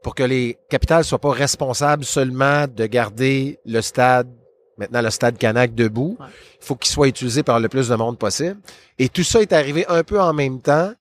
[0.03, 4.29] pour que les capitales soient pas responsables seulement de garder le stade,
[4.77, 6.17] maintenant le stade Canac debout.
[6.19, 8.57] Il faut qu'il soit utilisé par le plus de monde possible.
[8.99, 10.91] Et tout ça est arrivé un peu en même temps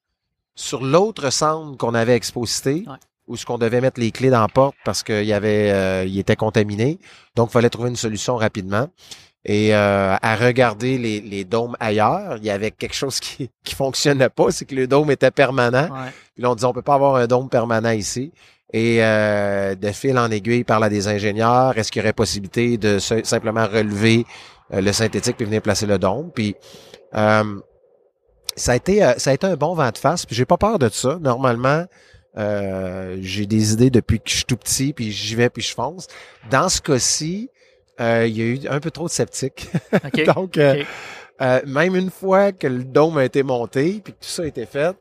[0.55, 2.85] sur l'autre centre qu'on avait exposité.
[2.87, 2.97] Ouais.
[3.29, 6.05] où ce qu'on devait mettre les clés dans la porte parce qu'il y avait, euh,
[6.07, 7.01] il était contaminé.
[7.35, 8.89] Donc, il fallait trouver une solution rapidement.
[9.49, 13.77] Et euh, à regarder les, les dômes ailleurs, il y avait quelque chose qui qui
[13.77, 15.85] fonctionnait pas, c'est que le dôme était permanent.
[15.85, 16.11] Ouais.
[16.35, 18.33] Puis là, on dit on peut pas avoir un dôme permanent ici.
[18.73, 21.79] Et euh, de fil en aiguille, il parle à des ingénieurs.
[21.79, 24.27] Est-ce qu'il y aurait possibilité de simplement relever
[24.75, 26.33] euh, le synthétique puis venir placer le dôme?
[26.35, 26.57] Puis
[27.15, 27.61] euh,
[28.57, 30.27] ça a été euh, ça a été un bon vent de face.
[30.27, 31.19] Puis j'ai pas peur de ça.
[31.21, 31.85] Normalement,
[32.37, 35.73] euh, j'ai des idées depuis que je suis tout petit, puis j'y vais puis je
[35.73, 36.09] fonce.
[36.51, 37.49] Dans ce cas-ci,
[38.01, 39.69] euh, il y a eu un peu trop de sceptiques.
[40.05, 40.25] OK.
[40.35, 40.83] Donc, euh,
[41.41, 44.47] euh, même une fois que le dôme a été monté, puis que tout ça a
[44.47, 44.97] été fait,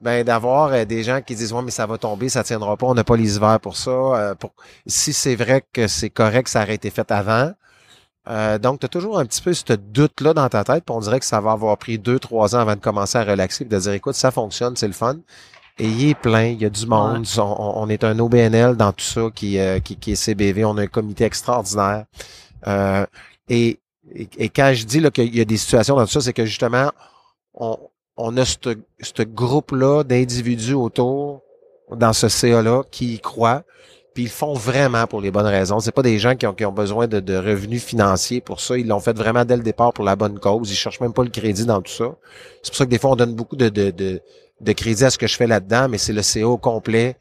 [0.00, 2.86] ben d'avoir euh, des gens qui disent ouais mais ça va tomber, ça tiendra pas,
[2.86, 3.90] on n'a pas les hivers pour ça.
[3.90, 4.52] Euh, pour...
[4.86, 7.52] Si c'est vrai que c'est correct, ça aurait été fait avant.
[8.28, 11.00] Euh, donc, tu as toujours un petit peu ce doute-là dans ta tête, puis on
[11.00, 13.74] dirait que ça va avoir pris deux, trois ans avant de commencer à relaxer, puis
[13.74, 15.16] de dire écoute, ça fonctionne, c'est le fun.
[15.78, 17.24] Et il est plein, il y a du monde.
[17.36, 20.64] On, on, est un OBNL dans tout ça qui, qui, qui, est CBV.
[20.64, 22.06] On a un comité extraordinaire.
[23.48, 23.78] et,
[24.14, 26.90] et, quand je dis qu'il y a des situations dans tout ça, c'est que justement,
[27.54, 27.78] on,
[28.18, 31.42] on a ce groupe-là d'individus autour
[31.90, 33.62] dans ce CA-là qui y croient,
[34.12, 35.78] puis ils font vraiment pour les bonnes raisons.
[35.78, 38.76] C'est pas des gens qui ont, qui ont besoin de, de, revenus financiers pour ça.
[38.76, 40.70] Ils l'ont fait vraiment dès le départ pour la bonne cause.
[40.70, 42.16] Ils cherchent même pas le crédit dans tout ça.
[42.62, 44.20] C'est pour ça que des fois, on donne beaucoup de, de, de,
[44.60, 47.16] de crédit à ce que je fais là-dedans, mais c'est le au complet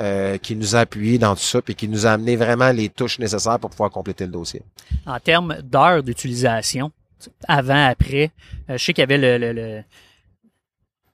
[0.00, 2.88] euh, qui nous a appuyé dans tout ça, puis qui nous a amené vraiment les
[2.88, 4.62] touches nécessaires pour pouvoir compléter le dossier.
[5.06, 6.90] En termes d'heures d'utilisation,
[7.46, 8.30] avant, après,
[8.68, 9.82] euh, je sais qu'il y avait le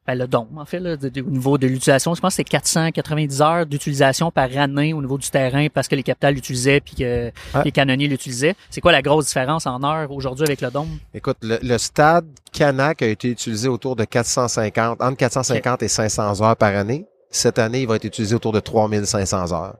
[0.09, 2.15] ben, le don, en fait, là, au niveau de l'utilisation.
[2.15, 5.97] Je pense que c'est 490 heures d'utilisation par année au niveau du terrain parce que
[5.97, 7.31] les capitales l'utilisaient puis que
[7.63, 8.55] les canonniers l'utilisaient.
[8.71, 10.89] C'est quoi la grosse différence en heures aujourd'hui avec le dôme?
[11.13, 16.57] Écoute, le, stade Canac a été utilisé autour de 450, entre 450 et 500 heures
[16.57, 17.05] par année.
[17.31, 19.77] Cette année, il va être utilisé autour de 3500 heures.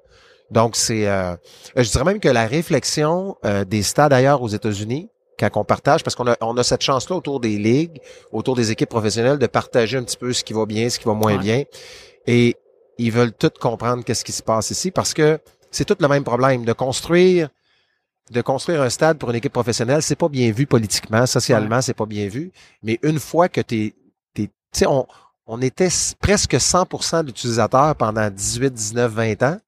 [0.51, 1.37] Donc, c'est, euh,
[1.75, 5.09] je dirais même que la réflexion euh, des stades ailleurs aux États-Unis,
[5.39, 8.01] quand on partage, parce qu'on a, on a cette chance-là autour des ligues,
[8.33, 11.05] autour des équipes professionnelles, de partager un petit peu ce qui va bien, ce qui
[11.05, 11.65] va moins bien.
[12.27, 12.57] Et
[12.99, 15.39] ils veulent tout comprendre qu'est-ce qui se passe ici, parce que
[15.71, 16.65] c'est tout le même problème.
[16.65, 17.49] De construire
[18.31, 21.95] de construire un stade pour une équipe professionnelle, c'est pas bien vu politiquement, socialement, c'est
[21.95, 22.53] pas bien vu.
[22.83, 23.95] Mais une fois que t'es,
[24.35, 25.07] t'es, tu sais, on,
[25.47, 25.89] on était
[26.21, 29.59] presque 100% d'utilisateurs pendant 18, 19, 20 ans.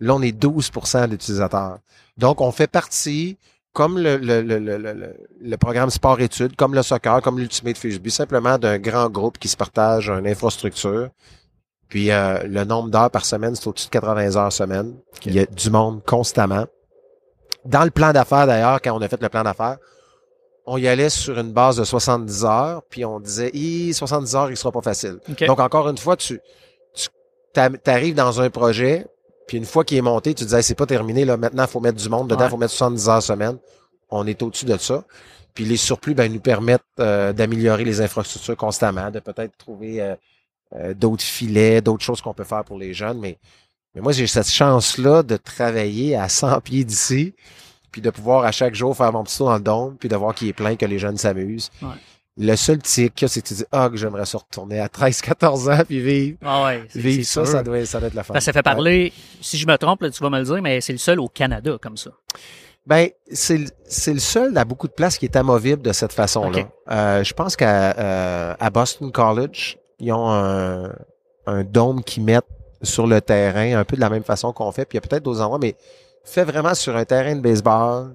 [0.00, 1.78] Là, on est 12% d'utilisateurs.
[2.16, 3.38] Donc, on fait partie
[3.80, 8.58] comme le, le, le, le, le programme sport-études, comme le soccer, comme l'Ultimate Frisbee, simplement
[8.58, 11.08] d'un grand groupe qui se partage une infrastructure.
[11.88, 14.96] Puis euh, le nombre d'heures par semaine, c'est au-dessus de 80 heures semaine.
[15.24, 16.66] Il y a du monde constamment.
[17.64, 19.78] Dans le plan d'affaires, d'ailleurs, quand on a fait le plan d'affaires,
[20.66, 23.50] on y allait sur une base de 70 heures, puis on disait,
[23.94, 25.20] 70 heures, il sera pas facile.
[25.46, 26.38] Donc, encore une fois, tu,
[26.94, 29.06] tu arrives dans un projet,
[29.50, 31.80] puis une fois qu'il est monté, tu disais, c'est pas terminé, là, maintenant, il faut
[31.80, 33.58] mettre du monde dedans, il faut mettre 70 heures semaine.
[34.08, 35.02] On est au-dessus de ça.
[35.54, 40.14] Puis les surplus, ben, nous permettent euh, d'améliorer les infrastructures constamment, de peut-être trouver euh,
[40.76, 43.18] euh, d'autres filets, d'autres choses qu'on peut faire pour les jeunes.
[43.18, 43.38] Mais,
[43.96, 47.34] mais moi, j'ai cette chance-là de travailler à 100 pieds d'ici,
[47.90, 50.14] puis de pouvoir à chaque jour faire mon petit tour dans le dôme, puis de
[50.14, 51.72] voir qu'il est plein, que les jeunes s'amusent.
[52.42, 55.68] Le seul tic, c'est que tu dis, ah, que j'aimerais se retourner à 13, 14
[55.68, 56.38] ans puis vivre.
[56.42, 58.40] Ah ouais, vivre ça, ça doit, ça doit être la fin.
[58.40, 60.98] ça fait parler, si je me trompe, tu vas me le dire, mais c'est le
[60.98, 62.10] seul au Canada comme ça.
[62.86, 66.62] Ben, c'est le seul à beaucoup de places qui est amovible de cette façon-là.
[66.90, 70.94] Euh, je pense qu'à euh, à Boston College, ils ont un,
[71.44, 72.46] un dôme qu'ils mettent
[72.82, 74.86] sur le terrain, un peu de la même façon qu'on fait.
[74.86, 75.76] Puis il y a peut-être d'autres endroits, mais
[76.24, 78.14] fait vraiment sur un terrain de baseball,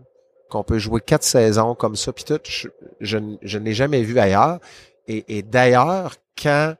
[0.50, 2.68] qu'on peut jouer quatre saisons comme ça, puis tout, je,
[3.02, 4.60] je, ne l'ai jamais vu ailleurs.
[5.08, 6.74] Et, d'ailleurs, quand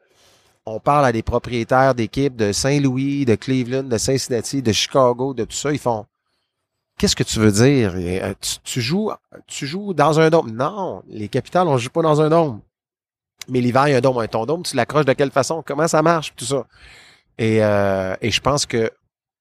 [0.66, 5.44] on parle à des propriétaires d'équipes de Saint-Louis, de Cleveland, de Cincinnati, de Chicago, de
[5.44, 6.06] tout ça, ils font
[6.98, 7.94] Qu'est-ce que tu veux dire?
[7.96, 9.12] Euh, tu, joues
[9.48, 10.52] tu joues dans un dôme.
[10.52, 12.62] Non, les capitales, on joue pas dans un dôme.
[13.50, 14.26] Mais l'hiver, il y a un dôme.
[14.30, 15.62] Ton dôme, tu l'accroches de quelle façon?
[15.66, 16.34] Comment ça marche?
[16.38, 16.66] Tout ça.
[17.38, 18.90] Et, euh, et je pense que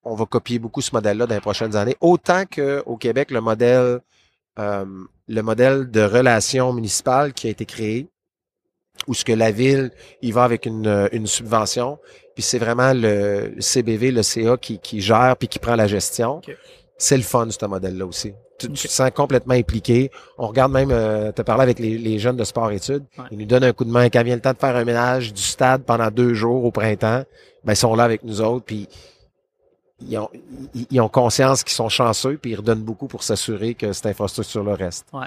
[0.02, 1.96] on va copier beaucoup ce modèle-là dans les prochaines années.
[2.00, 4.00] Autant qu'au Québec, le modèle,
[4.58, 4.84] euh,
[5.28, 8.08] le modèle de relation municipale qui a été créé,
[9.08, 9.90] où ce que la ville,
[10.22, 11.98] il va avec une, une subvention,
[12.34, 16.40] puis c'est vraiment le CBV, le CA qui, qui gère puis qui prend la gestion.
[16.98, 18.32] C'est le fun, ce modèle-là aussi.
[18.58, 20.10] Tu, te sens complètement impliqué.
[20.38, 23.04] On regarde même, euh, tu parlé avec les, les, jeunes de sport-études.
[23.32, 24.08] Ils nous donnent un coup de main.
[24.10, 27.24] Quand vient le temps de faire un ménage du stade pendant deux jours au printemps,
[27.64, 28.64] ben, ils sont là avec nous autres.
[28.64, 28.88] Puis
[30.00, 30.28] ils ont,
[30.90, 34.74] ils ont conscience qu'ils sont chanceux, puis ils redonnent beaucoup pour s'assurer que cette infrastructure-là
[34.74, 35.06] reste.
[35.12, 35.26] Ouais.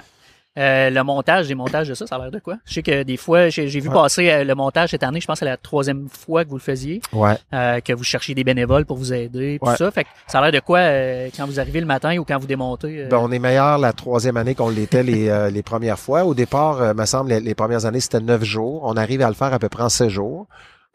[0.56, 2.56] Euh, le montage, des montages de ça, ça a l'air de quoi?
[2.64, 5.34] Je sais que des fois, j'ai vu passer euh, le montage cette année, je pense
[5.34, 7.00] que c'est la troisième fois que vous le faisiez.
[7.12, 7.36] Ouais.
[7.52, 9.90] Euh, que vous cherchiez des bénévoles pour vous aider, tout ça.
[9.92, 10.80] Fait que ça a l'air de quoi
[11.36, 13.04] quand vous arrivez le matin ou quand vous démontez?
[13.04, 16.24] Ben, on est meilleur la troisième année qu'on l'était les, les premières fois.
[16.24, 18.82] Au départ, me semble, les, les premières années, c'était neuf jours.
[18.84, 20.48] On arrive à le faire à peu près en sept jours.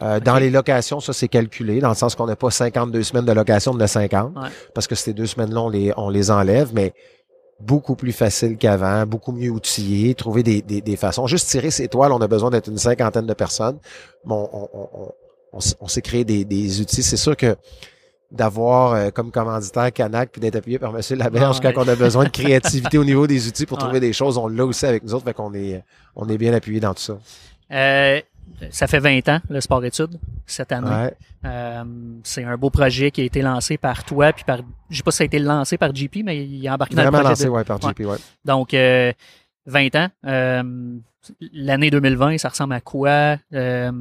[0.04, 3.26] Euh, dans les locations, ça c'est calculé, dans le sens qu'on n'a pas 52 semaines
[3.26, 4.34] de location, on a 50,
[4.74, 6.94] parce que ces deux semaines-là, on les, on les enlève, mais
[7.60, 11.28] beaucoup plus facile qu'avant, beaucoup mieux outillé, trouver des, des, des, façons.
[11.28, 13.80] Juste tirer ses toiles, on a besoin d'être une cinquantaine de personnes.
[14.26, 14.90] Bon, on, on,
[15.54, 17.04] on, on s'est créé des, des outils.
[17.04, 17.56] C'est sûr que
[18.34, 21.02] d'avoir euh, comme commanditaire Canac puis d'être appuyé par M.
[21.18, 24.38] Laberge quand on a besoin de créativité au niveau des outils pour trouver des choses,
[24.38, 25.84] on l'a aussi avec nous autres, fait qu'on est,
[26.16, 27.18] on est bien appuyé dans tout ça.
[27.72, 28.20] Euh,
[28.70, 30.90] ça fait 20 ans, le sport-études, cette année.
[30.90, 31.14] Ouais.
[31.46, 31.84] Euh,
[32.24, 35.12] c'est un beau projet qui a été lancé par toi, puis par, je sais pas
[35.12, 37.24] si ça a été lancé par JP, mais il a embarqué dans le projet.
[37.30, 37.82] lancé, de- ouais, par.
[37.82, 38.18] JP, ouais.
[38.46, 39.12] Donc, euh,
[39.66, 40.08] 20 ans.
[40.26, 40.64] Euh,
[41.54, 43.38] L'année 2020, ça ressemble à quoi?
[43.54, 43.92] Euh,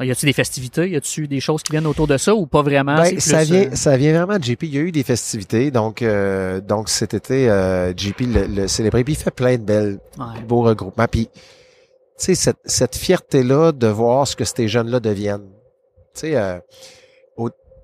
[0.00, 0.88] y a-tu des festivités?
[0.88, 2.94] Y a-tu des choses qui viennent autour de ça ou pas vraiment?
[2.94, 4.62] Ben, plus, ça vient, euh, ça vient vraiment de JP.
[4.62, 8.68] Il y a eu des festivités, donc euh, donc cet été, euh, JP le, le
[8.68, 9.02] célébré.
[9.02, 10.40] Puis il fait plein de belles, ouais.
[10.46, 11.08] beaux regroupements.
[11.10, 11.28] Puis
[12.24, 15.50] sais cette, cette fierté là de voir ce que ces jeunes là deviennent.
[16.14, 16.58] Tu sais, euh,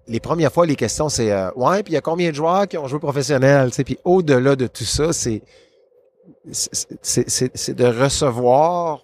[0.08, 2.68] les premières fois les questions c'est euh, ouais, puis il y a combien de joueurs
[2.68, 3.70] qui ont joué professionnel.
[3.70, 5.42] Tu sais, puis au-delà de tout ça, c'est
[6.50, 9.02] c'est- de recevoir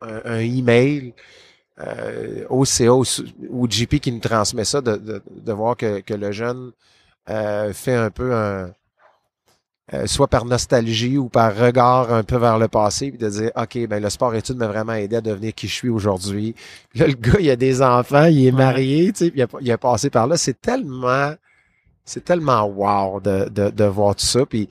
[0.00, 1.14] un, un email
[1.80, 3.04] euh, au CA ou,
[3.50, 6.72] ou JP qui nous transmet ça, de, de, de voir que, que le jeune
[7.28, 8.72] euh, fait un peu un
[9.94, 13.50] euh, soit par nostalgie ou par regard un peu vers le passé, puis de dire
[13.54, 16.54] OK, ben le sport études m'a vraiment aidé à devenir qui je suis aujourd'hui.
[16.94, 19.70] Là, le gars, il a des enfants, il est marié, tu sais, il a, il
[19.70, 20.36] a passé par là.
[20.36, 21.32] C'est tellement
[22.04, 24.44] c'est tellement wow de, de, de voir tout ça.
[24.46, 24.68] Puis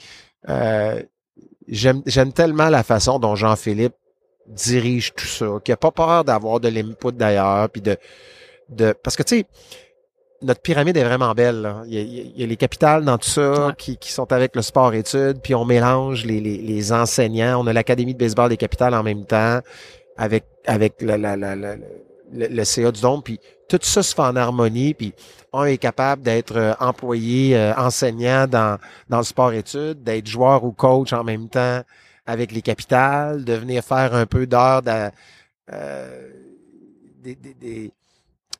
[0.50, 1.02] euh,
[1.68, 3.96] j'aime j'aime tellement la façon dont Jean-Philippe
[4.48, 7.98] dirige tout ça, qui a pas peur d'avoir de l'input d'ailleurs, puis de,
[8.70, 9.46] de parce que tu sais,
[10.46, 11.62] notre pyramide est vraiment belle.
[11.62, 11.84] là.
[11.88, 13.74] Il, y a, il y a les capitales dans tout ça Ouais.
[13.78, 17.62] qui, qui sont avec le sport-études, puis on mélange les, les, les enseignants.
[17.62, 19.60] On a l'académie de baseball des capitales en même temps
[20.18, 24.14] avec avec la, la, la, la- le, le CA du Dôme, puis tout ça se
[24.16, 25.14] fait en harmonie, puis
[25.54, 28.78] on est capable d'être euh, employé, euh, enseignant dans,
[29.10, 31.82] dans le sport-études, d'être joueur ou coach en même temps
[32.26, 34.82] avec les capitales, de venir faire un peu d'heures,
[35.72, 36.30] euh,
[37.24, 37.92] des, des- des-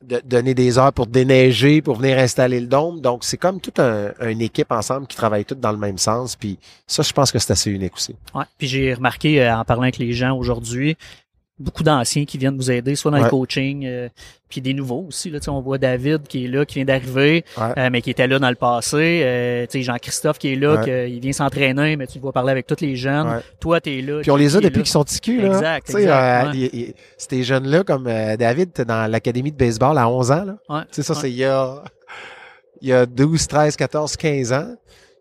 [0.02, 3.00] de donner des heures pour déneiger, pour venir installer le dôme.
[3.00, 6.36] Donc, c'est comme toute un, une équipe ensemble qui travaille toutes dans le même sens.
[6.36, 8.14] Puis ça, je pense que c'est assez unique aussi.
[8.34, 8.44] Ouais.
[8.58, 10.96] Puis j'ai remarqué euh, en parlant avec les gens aujourd'hui,
[11.58, 14.08] beaucoup d'anciens qui viennent vous aider, soit dans le coaching, euh,
[14.48, 15.30] puis des nouveaux aussi.
[15.30, 17.72] Là, Tu on voit David qui est là, qui vient d'arriver, Ouais.
[17.78, 19.22] euh, mais qui était là dans le passé.
[19.24, 20.84] Euh, tu sais, Jean-Christophe qui est là, Ouais.
[21.08, 23.26] qui, il vient s'entraîner, mais tu le vois parler avec tous les jeunes.
[23.28, 23.40] Ouais.
[23.58, 24.20] Toi, t'es là.
[24.20, 25.48] Puis on les a depuis qu'ils sont ticus, là.
[25.48, 29.96] Exact, Tu sais, exact, euh, Ces jeunes-là, comme euh, David, t'es dans l'académie de baseball
[29.96, 30.56] à 11 ans, là.
[30.68, 30.82] Ouais.
[30.82, 31.82] Tu sais, ça, c'est il y a,
[32.82, 34.74] il y a 12, 13, 14, 15 ans.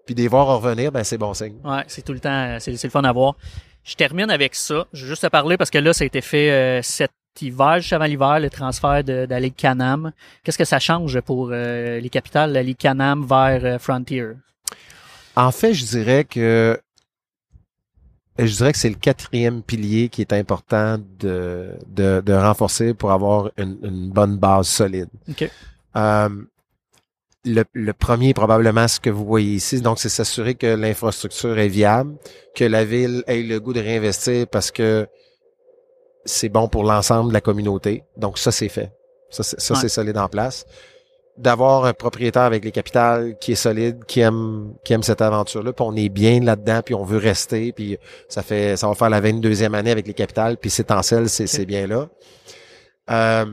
[0.05, 1.55] Puis des voir revenir, ben c'est bon signe.
[1.63, 3.35] Ouais, c'est tout le temps, euh, c'est c'est le fun à voir.
[3.85, 4.87] Je termine avec ça.
[4.93, 7.79] Je veux juste te parler parce que là, ça a été fait euh, cet hiver,
[7.79, 10.11] juste avant l'hiver, le transfert de, de la Ligue Canam.
[10.43, 14.31] Qu'est-ce que ça change pour euh, les capitales, la Ligue Canam vers euh, Frontier?
[15.35, 16.79] En fait, je dirais que
[18.39, 23.11] je dirais que c'est le quatrième pilier qui est important de, de, de renforcer pour
[23.11, 25.09] avoir une, une bonne base solide.
[25.95, 26.29] Euh,
[27.45, 31.67] le, le premier, probablement, ce que vous voyez ici, donc c'est s'assurer que l'infrastructure est
[31.67, 32.15] viable,
[32.55, 35.07] que la ville ait le goût de réinvestir parce que
[36.25, 38.03] c'est bon pour l'ensemble de la communauté.
[38.17, 38.91] Donc ça, c'est fait.
[39.29, 39.79] Ça, c'est, ça, Ouais.
[39.81, 40.65] c'est solide en place.
[41.37, 45.73] D'avoir un propriétaire avec les capitales qui est solide, qui aime, qui aime cette aventure-là,
[45.73, 47.97] puis on est bien là-dedans, puis on veut rester, puis
[48.29, 51.27] ça fait, ça va faire la 22e année avec les capitales, puis c'est en selle,
[51.27, 52.07] c'est, c'est bien là.
[53.11, 53.45] Euh,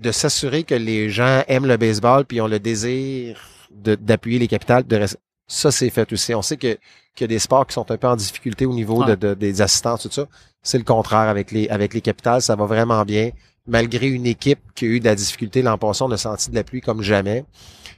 [0.00, 3.38] de s'assurer que les gens aiment le baseball puis ont le désir
[3.70, 4.86] d'appuyer les capitales.
[4.86, 5.04] De
[5.46, 6.34] ça, c'est fait aussi.
[6.34, 6.78] On sait que
[7.14, 9.60] qu'il y a des sports qui sont un peu en difficulté au niveau de, des
[9.60, 10.26] assistants, tout ça.
[10.62, 12.42] C'est le contraire avec les avec les capitales.
[12.42, 13.30] Ça va vraiment bien.
[13.66, 16.54] Malgré une équipe qui a eu de la difficulté l'an passé, on a senti de
[16.54, 17.44] la pluie comme jamais.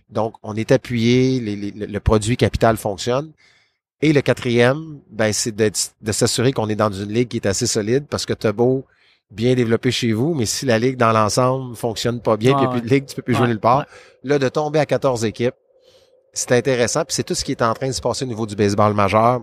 [0.09, 3.31] Donc, on est appuyé, les- les- le, produit capital fonctionne.
[4.03, 7.67] Et le quatrième, ben, c'est de s'assurer qu'on est dans une ligue qui est assez
[7.69, 8.85] solide parce que t'as beau
[9.31, 12.69] bien développé chez vous, mais si la ligue dans l'ensemble fonctionne pas bien, puis il
[12.69, 13.79] n'y a plus de ligue, tu peux plus jouer nulle part.
[13.81, 13.85] ouais.
[14.25, 15.55] Là, de tomber à 14 équipes,
[16.33, 17.05] c'est intéressant.
[17.05, 18.93] Puis c'est tout ce qui est en train de se passer au niveau du baseball
[18.95, 19.41] majeur,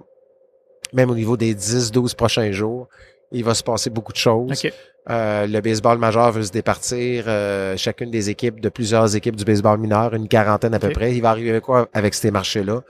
[0.94, 2.88] même au niveau des 10-12 prochains jours.
[3.32, 4.52] Il va se passer beaucoup de choses.
[4.66, 4.72] OK.
[5.10, 7.26] Euh, le baseball majeur veut se départir.
[7.28, 11.14] euh, chacune des équipes, de plusieurs équipes du baseball mineur, une quarantaine à peu près.
[11.16, 12.84] Il va arriver avec quoi avec ces marchés-là?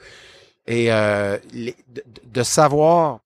[0.67, 3.19] Et euh, les- de, de savoir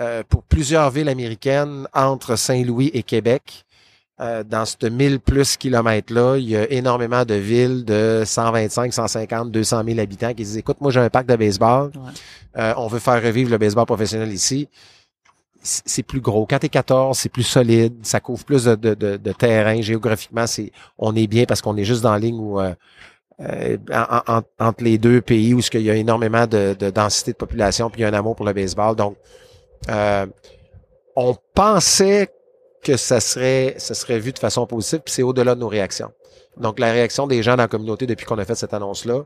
[0.00, 3.64] euh, pour plusieurs villes américaines entre Saint-Louis et Québec,
[4.20, 9.50] euh, dans ce 1000 plus kilomètres-là, il y a énormément de villes de 125, 150,
[9.50, 12.10] 200 000 habitants qui disent, écoute, moi j'ai un parc de baseball, Ouais.
[12.58, 14.68] euh, on veut faire revivre le baseball professionnel ici.
[15.66, 16.44] C'est plus gros.
[16.46, 19.80] Quand t'es 14, c'est plus solide, ça couvre plus de, de, de, de terrain.
[19.80, 22.74] Géographiquement, c'est on est bien parce qu'on est juste dans la ligne où euh,
[23.40, 27.32] euh, en- en- entre les deux pays où il y a énormément de, de densité
[27.32, 28.94] de population, puis il y a un amour pour le baseball.
[28.94, 29.16] Donc,
[29.88, 30.26] euh,
[31.16, 32.28] on pensait
[32.82, 36.12] que ça serait, ça serait vu de façon positive, puis c'est au-delà de nos réactions.
[36.56, 39.24] Donc, la réaction des gens dans la communauté depuis qu'on a fait cette annonce-là,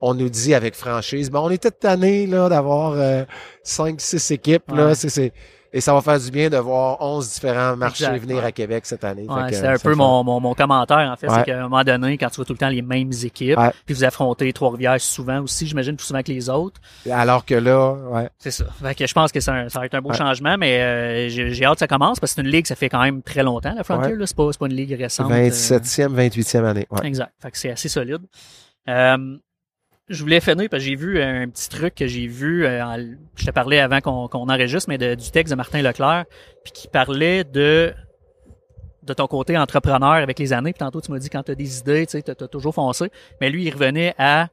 [0.00, 3.24] on nous dit avec franchise, ben, on était tanné là d'avoir euh,
[3.62, 4.94] cinq, six équipes là, Ouais.
[4.94, 5.32] c'est
[5.72, 8.44] et ça va faire du bien de voir 11 différents marchés Exact, venir ouais.
[8.44, 9.26] à Québec cette année.
[9.28, 11.28] Ouais, c'est euh, un peu mon, mon, mon commentaire, en fait.
[11.28, 11.34] Ouais.
[11.38, 13.94] C'est qu'à un moment donné, quand tu vois tout le temps les mêmes équipes, puis
[13.94, 16.80] vous affrontez Trois-Rivières souvent aussi, j'imagine plus souvent que les autres.
[17.10, 18.28] Alors que là, ouais.
[18.38, 18.64] C'est ça.
[18.82, 21.64] Fait que je pense que un- ça va être un beau changement, mais euh, j'ai
[21.64, 23.74] hâte que ça commence parce que c'est une ligue, ça fait quand même très longtemps,
[23.74, 24.16] la Frontier.
[24.16, 24.26] Là.
[24.26, 25.30] C'est pas, c'est pas une ligue récente.
[25.30, 26.86] euh, 27e, 28e année.
[26.90, 27.06] Ouais.
[27.06, 27.32] Exact.
[27.40, 28.22] Fait que c'est assez solide.
[28.88, 29.36] Euh,
[30.10, 32.66] je voulais finir parce que j'ai vu un petit truc que j'ai vu.
[32.66, 32.98] euh, en-
[33.36, 36.24] je te parlais avant qu'on enregistre, mais de- du texte de Martin Leclerc,
[36.64, 37.92] puis qui parlait de
[39.02, 40.72] de ton côté entrepreneur avec les années.
[40.72, 42.74] Puis tantôt, tu m'as dit quand tu as des idées, tu sais, t'as t'as toujours
[42.74, 43.06] foncé.
[43.40, 44.48] Mais lui, il revenait à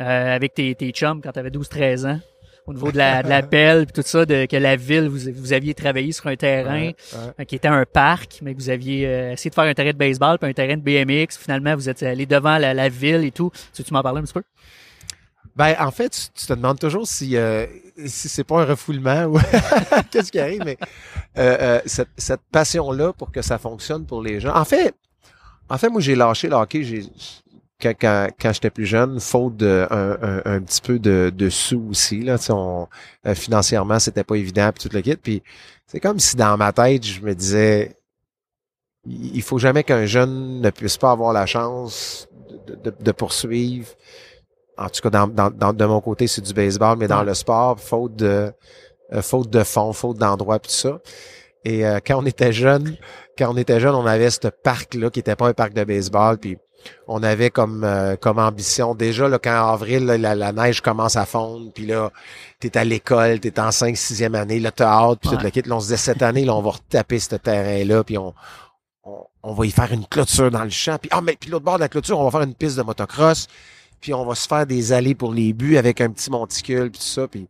[0.00, 2.20] euh, avec tes, tes chums quand tu avais 12-13 ans.
[2.66, 5.32] Au niveau de la, de la pelle, puis tout ça, de, que la ville, vous,
[5.34, 7.18] vous aviez travaillé sur un terrain Ouais, ouais.
[7.40, 9.90] euh, qui était un parc, mais que vous aviez euh, essayé de faire un terrain
[9.92, 11.38] de baseball puis un terrain de BMX.
[11.38, 13.50] Finalement, vous êtes allé devant la, la ville et tout.
[13.74, 14.42] Tu tu m'en parler un petit peu?
[15.54, 17.66] Ben, en fait, tu, te demandes toujours si, euh,
[18.06, 19.38] si c'est pas un refoulement ou
[20.10, 20.78] qu'est-ce qui arrive, mais
[21.36, 24.54] euh, euh, cette, cette passion-là pour que ça fonctionne pour les gens.
[24.54, 24.94] En fait,
[25.68, 27.04] en fait, moi, j'ai lâché le hockey j'ai,
[27.82, 31.88] quand, quand, quand j'étais plus jeune, faute de un, un, petit peu de, de sous
[31.90, 32.22] aussi.
[32.22, 32.88] Là, on,
[33.26, 35.16] euh, financièrement, c'était pas évident, puis tout le kit.
[35.16, 35.42] Puis
[35.86, 37.96] c'est comme si dans ma tête, je me disais,
[39.04, 42.28] il faut jamais qu'un jeune ne puisse pas avoir la chance
[42.66, 43.88] de, de, de poursuivre
[44.78, 47.34] en tout cas, dans, dans, dans- de mon côté, c'est du baseball, mais dans le
[47.34, 48.52] sport, faute de
[49.12, 50.98] euh, faute de fond, faute d'endroit, puis tout ça.
[51.64, 52.96] Et euh, quand on était jeune,
[53.38, 56.38] quand on était jeune, on avait ce parc-là qui était pas un parc de baseball,
[56.38, 56.56] puis
[57.06, 60.80] on avait comme euh, comme ambition déjà là, quand en avril là, la, la neige
[60.80, 62.10] commence à fondre, puis là
[62.58, 65.36] t'es à l'école, t'es en 5 6e année, là t'as hâte, puis Ouais.
[65.36, 65.62] tout le kit.
[65.62, 68.34] Là, on se disait cette année là, on va retaper ce terrain-là, puis on,
[69.04, 71.64] on on va y faire une clôture dans le champ, puis ah mais puis l'autre
[71.64, 73.46] bord de la clôture, on va faire une piste de motocross
[74.02, 77.00] puis on va se faire des allées pour les buts avec un petit monticule puis
[77.00, 77.48] tout ça puis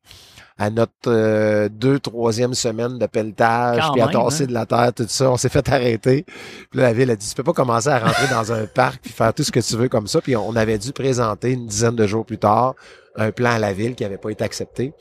[0.59, 4.47] à notre euh, deux troisième semaine de pelletage Quand puis à tasser hein.
[4.47, 6.25] de la terre tout ça on s'est fait arrêter.
[6.71, 9.03] Puis là, la ville a dit tu peux pas commencer à rentrer dans un parc
[9.03, 10.21] puis faire tout ce que tu veux comme ça.
[10.21, 12.75] Puis on avait dû présenter une dizaine de jours plus tard
[13.17, 14.93] un plan à la ville qui avait pas été accepté.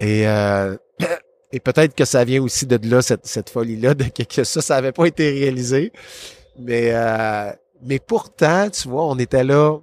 [0.00, 0.76] Et euh,
[1.52, 4.44] et peut-être que ça vient aussi de là cette, cette folie là de que, que
[4.44, 5.92] ça ça avait pas été réalisé.
[6.58, 7.50] Mais euh,
[7.82, 9.78] mais pourtant tu vois on était là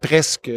[0.00, 0.50] presque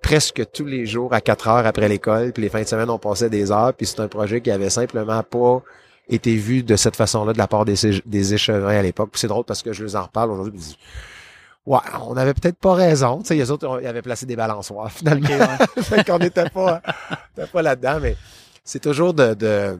[0.00, 2.98] presque tous les jours à 4 heures après l'école, puis les fins de semaine on
[2.98, 5.62] passait des heures, puis c'est un projet qui avait simplement pas
[6.08, 7.74] été vu de cette façon-là de la part des,
[8.06, 9.10] des échevins à l'époque.
[9.12, 10.76] Puis c'est drôle parce que je les en reparle aujourd'hui,
[11.66, 13.18] Ouais, on avait peut-être pas raison.
[13.18, 15.28] Tu sais, les autres, on- ils avaient placé des balançoires, finalement.
[15.82, 16.80] fait qu'on n'était pas,
[17.52, 18.16] pas là-dedans, mais
[18.64, 19.78] c'est toujours de, de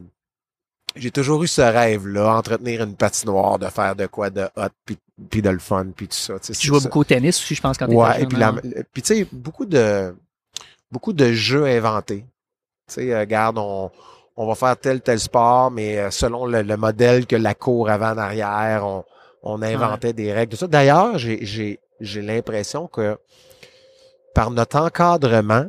[0.99, 4.97] j'ai toujours eu ce rêve-là, entretenir une patinoire, de faire de quoi de hot, puis,
[5.29, 6.39] puis de le fun, puis tout ça.
[6.39, 6.87] Tu Tu jouais ça.
[6.87, 8.61] beaucoup au tennis aussi, je pense, quand t'étais Ouais, et puis, la, hein?
[8.93, 10.13] puis tu sais, beaucoup de
[10.91, 12.25] beaucoup de jeux inventés.
[12.87, 13.91] Tu sais, euh, regarde, on,
[14.37, 17.89] on va faire tel tel sport, mais euh, selon le, le modèle que la cour
[17.89, 19.03] avant en arrière, on,
[19.43, 20.51] on inventait des règles.
[20.51, 20.67] Tout ça.
[20.67, 23.17] D'ailleurs, j'ai j'ai j'ai l'impression que
[24.33, 25.67] par notre encadrement,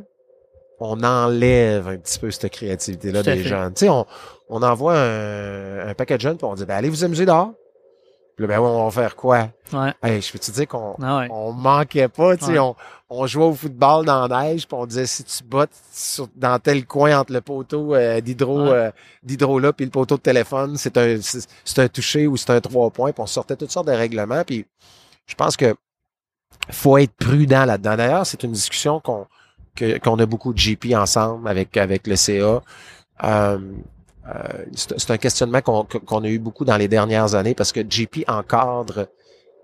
[0.79, 3.49] on enlève un petit peu cette créativité-là des fait.
[3.49, 3.73] jeunes.
[3.73, 4.05] Tu sais, on,
[4.51, 7.51] on envoie un, un paquet de jeunes, puis on dit, ben, allez vous amuser dehors?
[8.35, 9.49] Puis là, ben, on va faire quoi?
[9.73, 9.93] Ouais.
[10.03, 11.27] Hey, je peux te dire qu'on Ah ouais.
[11.31, 12.59] on manquait pas, tu sais, Ouais.
[12.59, 12.75] on,
[13.09, 16.57] on jouait au football dans la neige, puis on disait si tu bottes sur- dans
[16.59, 18.89] tel coin entre le poteau euh, d'hydro euh,
[19.21, 22.61] d'hydro là puis le poteau de téléphone, c'est un c'est un touché ou c'est un
[22.61, 24.65] trois points, puis on sortait toutes sortes de règlements, puis
[25.27, 25.75] je pense que
[26.69, 27.97] faut être prudent là-dedans.
[27.97, 29.27] D'ailleurs, c'est une discussion qu'on
[29.75, 32.61] que- qu'on a beaucoup de GP ensemble avec avec le CA.
[33.23, 33.57] Euh,
[34.27, 38.23] euh, c'est un questionnement qu'on a eu beaucoup dans les dernières années parce que GP
[38.27, 39.07] encadre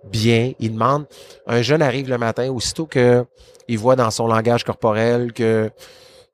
[0.03, 0.53] bien.
[0.59, 1.05] Il demande,
[1.45, 3.25] un jeune arrive le matin, aussitôt que
[3.67, 5.69] il voit dans son langage corporel que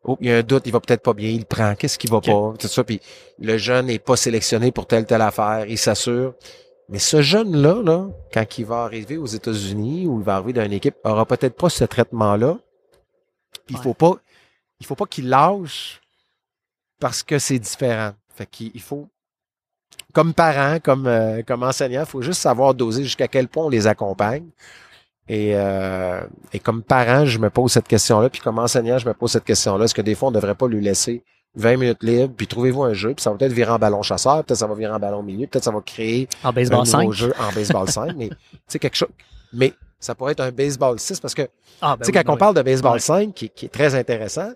[0.03, 2.07] oh, il y a un doute, il va peut-être pas bien, il prend, qu'est-ce qui
[2.07, 2.99] va pas, tout ça, puis
[3.39, 6.35] le jeune n'est pas sélectionné pour telle telle affaire, il s'assure.
[6.89, 10.63] Mais ce jeune-là, là, quand il va arriver aux États-Unis ou il va arriver dans
[10.65, 12.57] une équipe, aura peut-être pas ce traitement-là.
[13.69, 13.81] Il Ouais.
[13.81, 14.15] faut pas,
[14.79, 16.01] il faut pas qu'il lâche
[17.03, 18.11] parce que c'est différent.
[18.33, 19.09] Fait qu'il il faut,
[20.13, 23.69] comme parent, comme, euh, comme enseignant, il faut juste savoir doser jusqu'à quel point on
[23.69, 24.45] les accompagne.
[25.27, 26.21] Et, euh,
[26.53, 29.43] et comme parent, je me pose cette question-là, puis comme enseignant, je me pose cette
[29.43, 29.83] question-là.
[29.83, 31.23] Est-ce que des fois, on ne devrait pas lui laisser
[31.55, 34.45] 20 minutes libres, puis trouvez-vous un jeu, puis ça va peut-être virer en ballon chasseur,
[34.45, 36.89] peut-être ça va virer en ballon milieu, peut-être ça va créer En un baseball nouveau
[36.91, 37.11] 5.
[37.11, 38.29] jeu en baseball 5, mais
[38.67, 39.09] sais, quelque chose.
[39.51, 41.49] Mais ça pourrait être un baseball 6 parce que
[41.81, 42.39] Ah, ben tu sais, oui, quand on oui.
[42.39, 42.99] parle de baseball Ouais.
[42.99, 44.51] 5, qui, qui est très intéressant,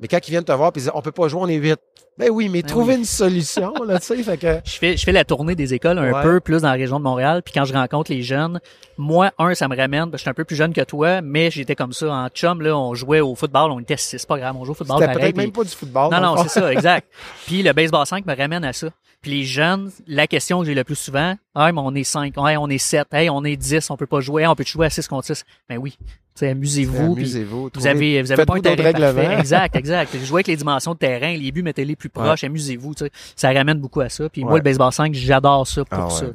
[0.00, 1.80] Mais quand ils viennent te voir ils disent on peut pas jouer, on est vite.
[2.16, 3.00] Ben oui, mais Ben trouver oui.
[3.00, 4.60] une solution, là, tu sais, fait que.
[4.64, 6.22] Je fais, je fais la tournée des écoles un Ouais.
[6.22, 7.42] peu plus dans la région de Montréal.
[7.44, 8.60] Puis quand je rencontre les jeunes,
[8.96, 10.12] moi, un, ça me ramène.
[10.12, 12.62] que Je suis un peu plus jeune que toi, mais j'étais comme ça en chum.
[12.62, 13.72] Là, on jouait au football.
[13.72, 14.54] On était six, c'est pas grave.
[14.56, 16.12] On joue au football C'était peut-être même pas du football.
[16.12, 17.08] Non, non, c'est ça, exact.
[17.46, 18.86] Puis le baseball 5 me ramène à ça.
[19.24, 22.34] Puis les jeunes, la question que j'ai le plus souvent, hey, mais on est 5,
[22.36, 24.64] hey, on est 7, hey, on est 10, on peut pas jouer, Hey, on peut
[24.66, 25.44] jouer à 6 contre 6.
[25.66, 25.96] Ben oui.
[25.98, 27.12] Tu sais, amusez-vous.
[27.14, 27.70] Amusez-vous.
[27.72, 29.38] Vous avez, vous avez pas un terrain parfait.
[29.38, 30.14] Exact, exact.
[30.18, 32.92] Jouez avec les dimensions de terrain, les buts, mettez-les plus proches, amusez-vous.
[33.34, 34.28] Ça ramène beaucoup à ça.
[34.28, 36.26] Puis moi, le baseball 5, j'adore ça pour Ah ça.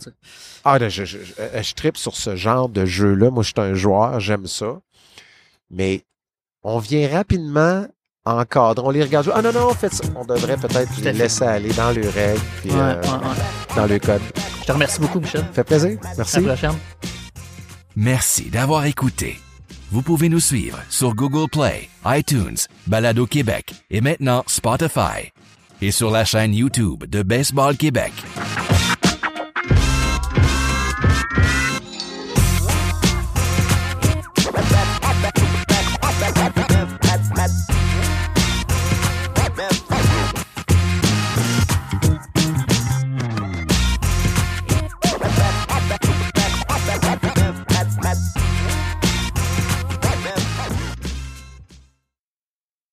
[0.64, 3.30] Ah, là, je, je, je, je tripe sur ce genre de jeu-là.
[3.30, 4.80] Moi, je suis un joueur, j'aime ça.
[5.70, 6.02] Mais
[6.64, 7.86] on vient rapidement
[8.84, 9.34] On les regarde jouer.
[9.36, 10.04] Ah non, non, faites ça.
[10.16, 11.14] On devrait peut-être à les fait.
[11.14, 13.76] laisser aller dans les règles puis Ouais, euh, ouais, ouais.
[13.76, 14.22] dans le code.
[14.62, 15.42] Je te remercie beaucoup, Michel.
[15.42, 15.98] Ça fait plaisir.
[16.04, 16.40] À Merci.
[16.42, 16.78] la prochaine.
[17.96, 19.40] Merci d'avoir écouté.
[19.92, 22.58] Vous pouvez nous suivre sur Google Play, iTunes,
[22.88, 25.32] Balado Québec et maintenant Spotify.
[25.82, 28.12] Et sur la chaîne YouTube de Baseball Québec.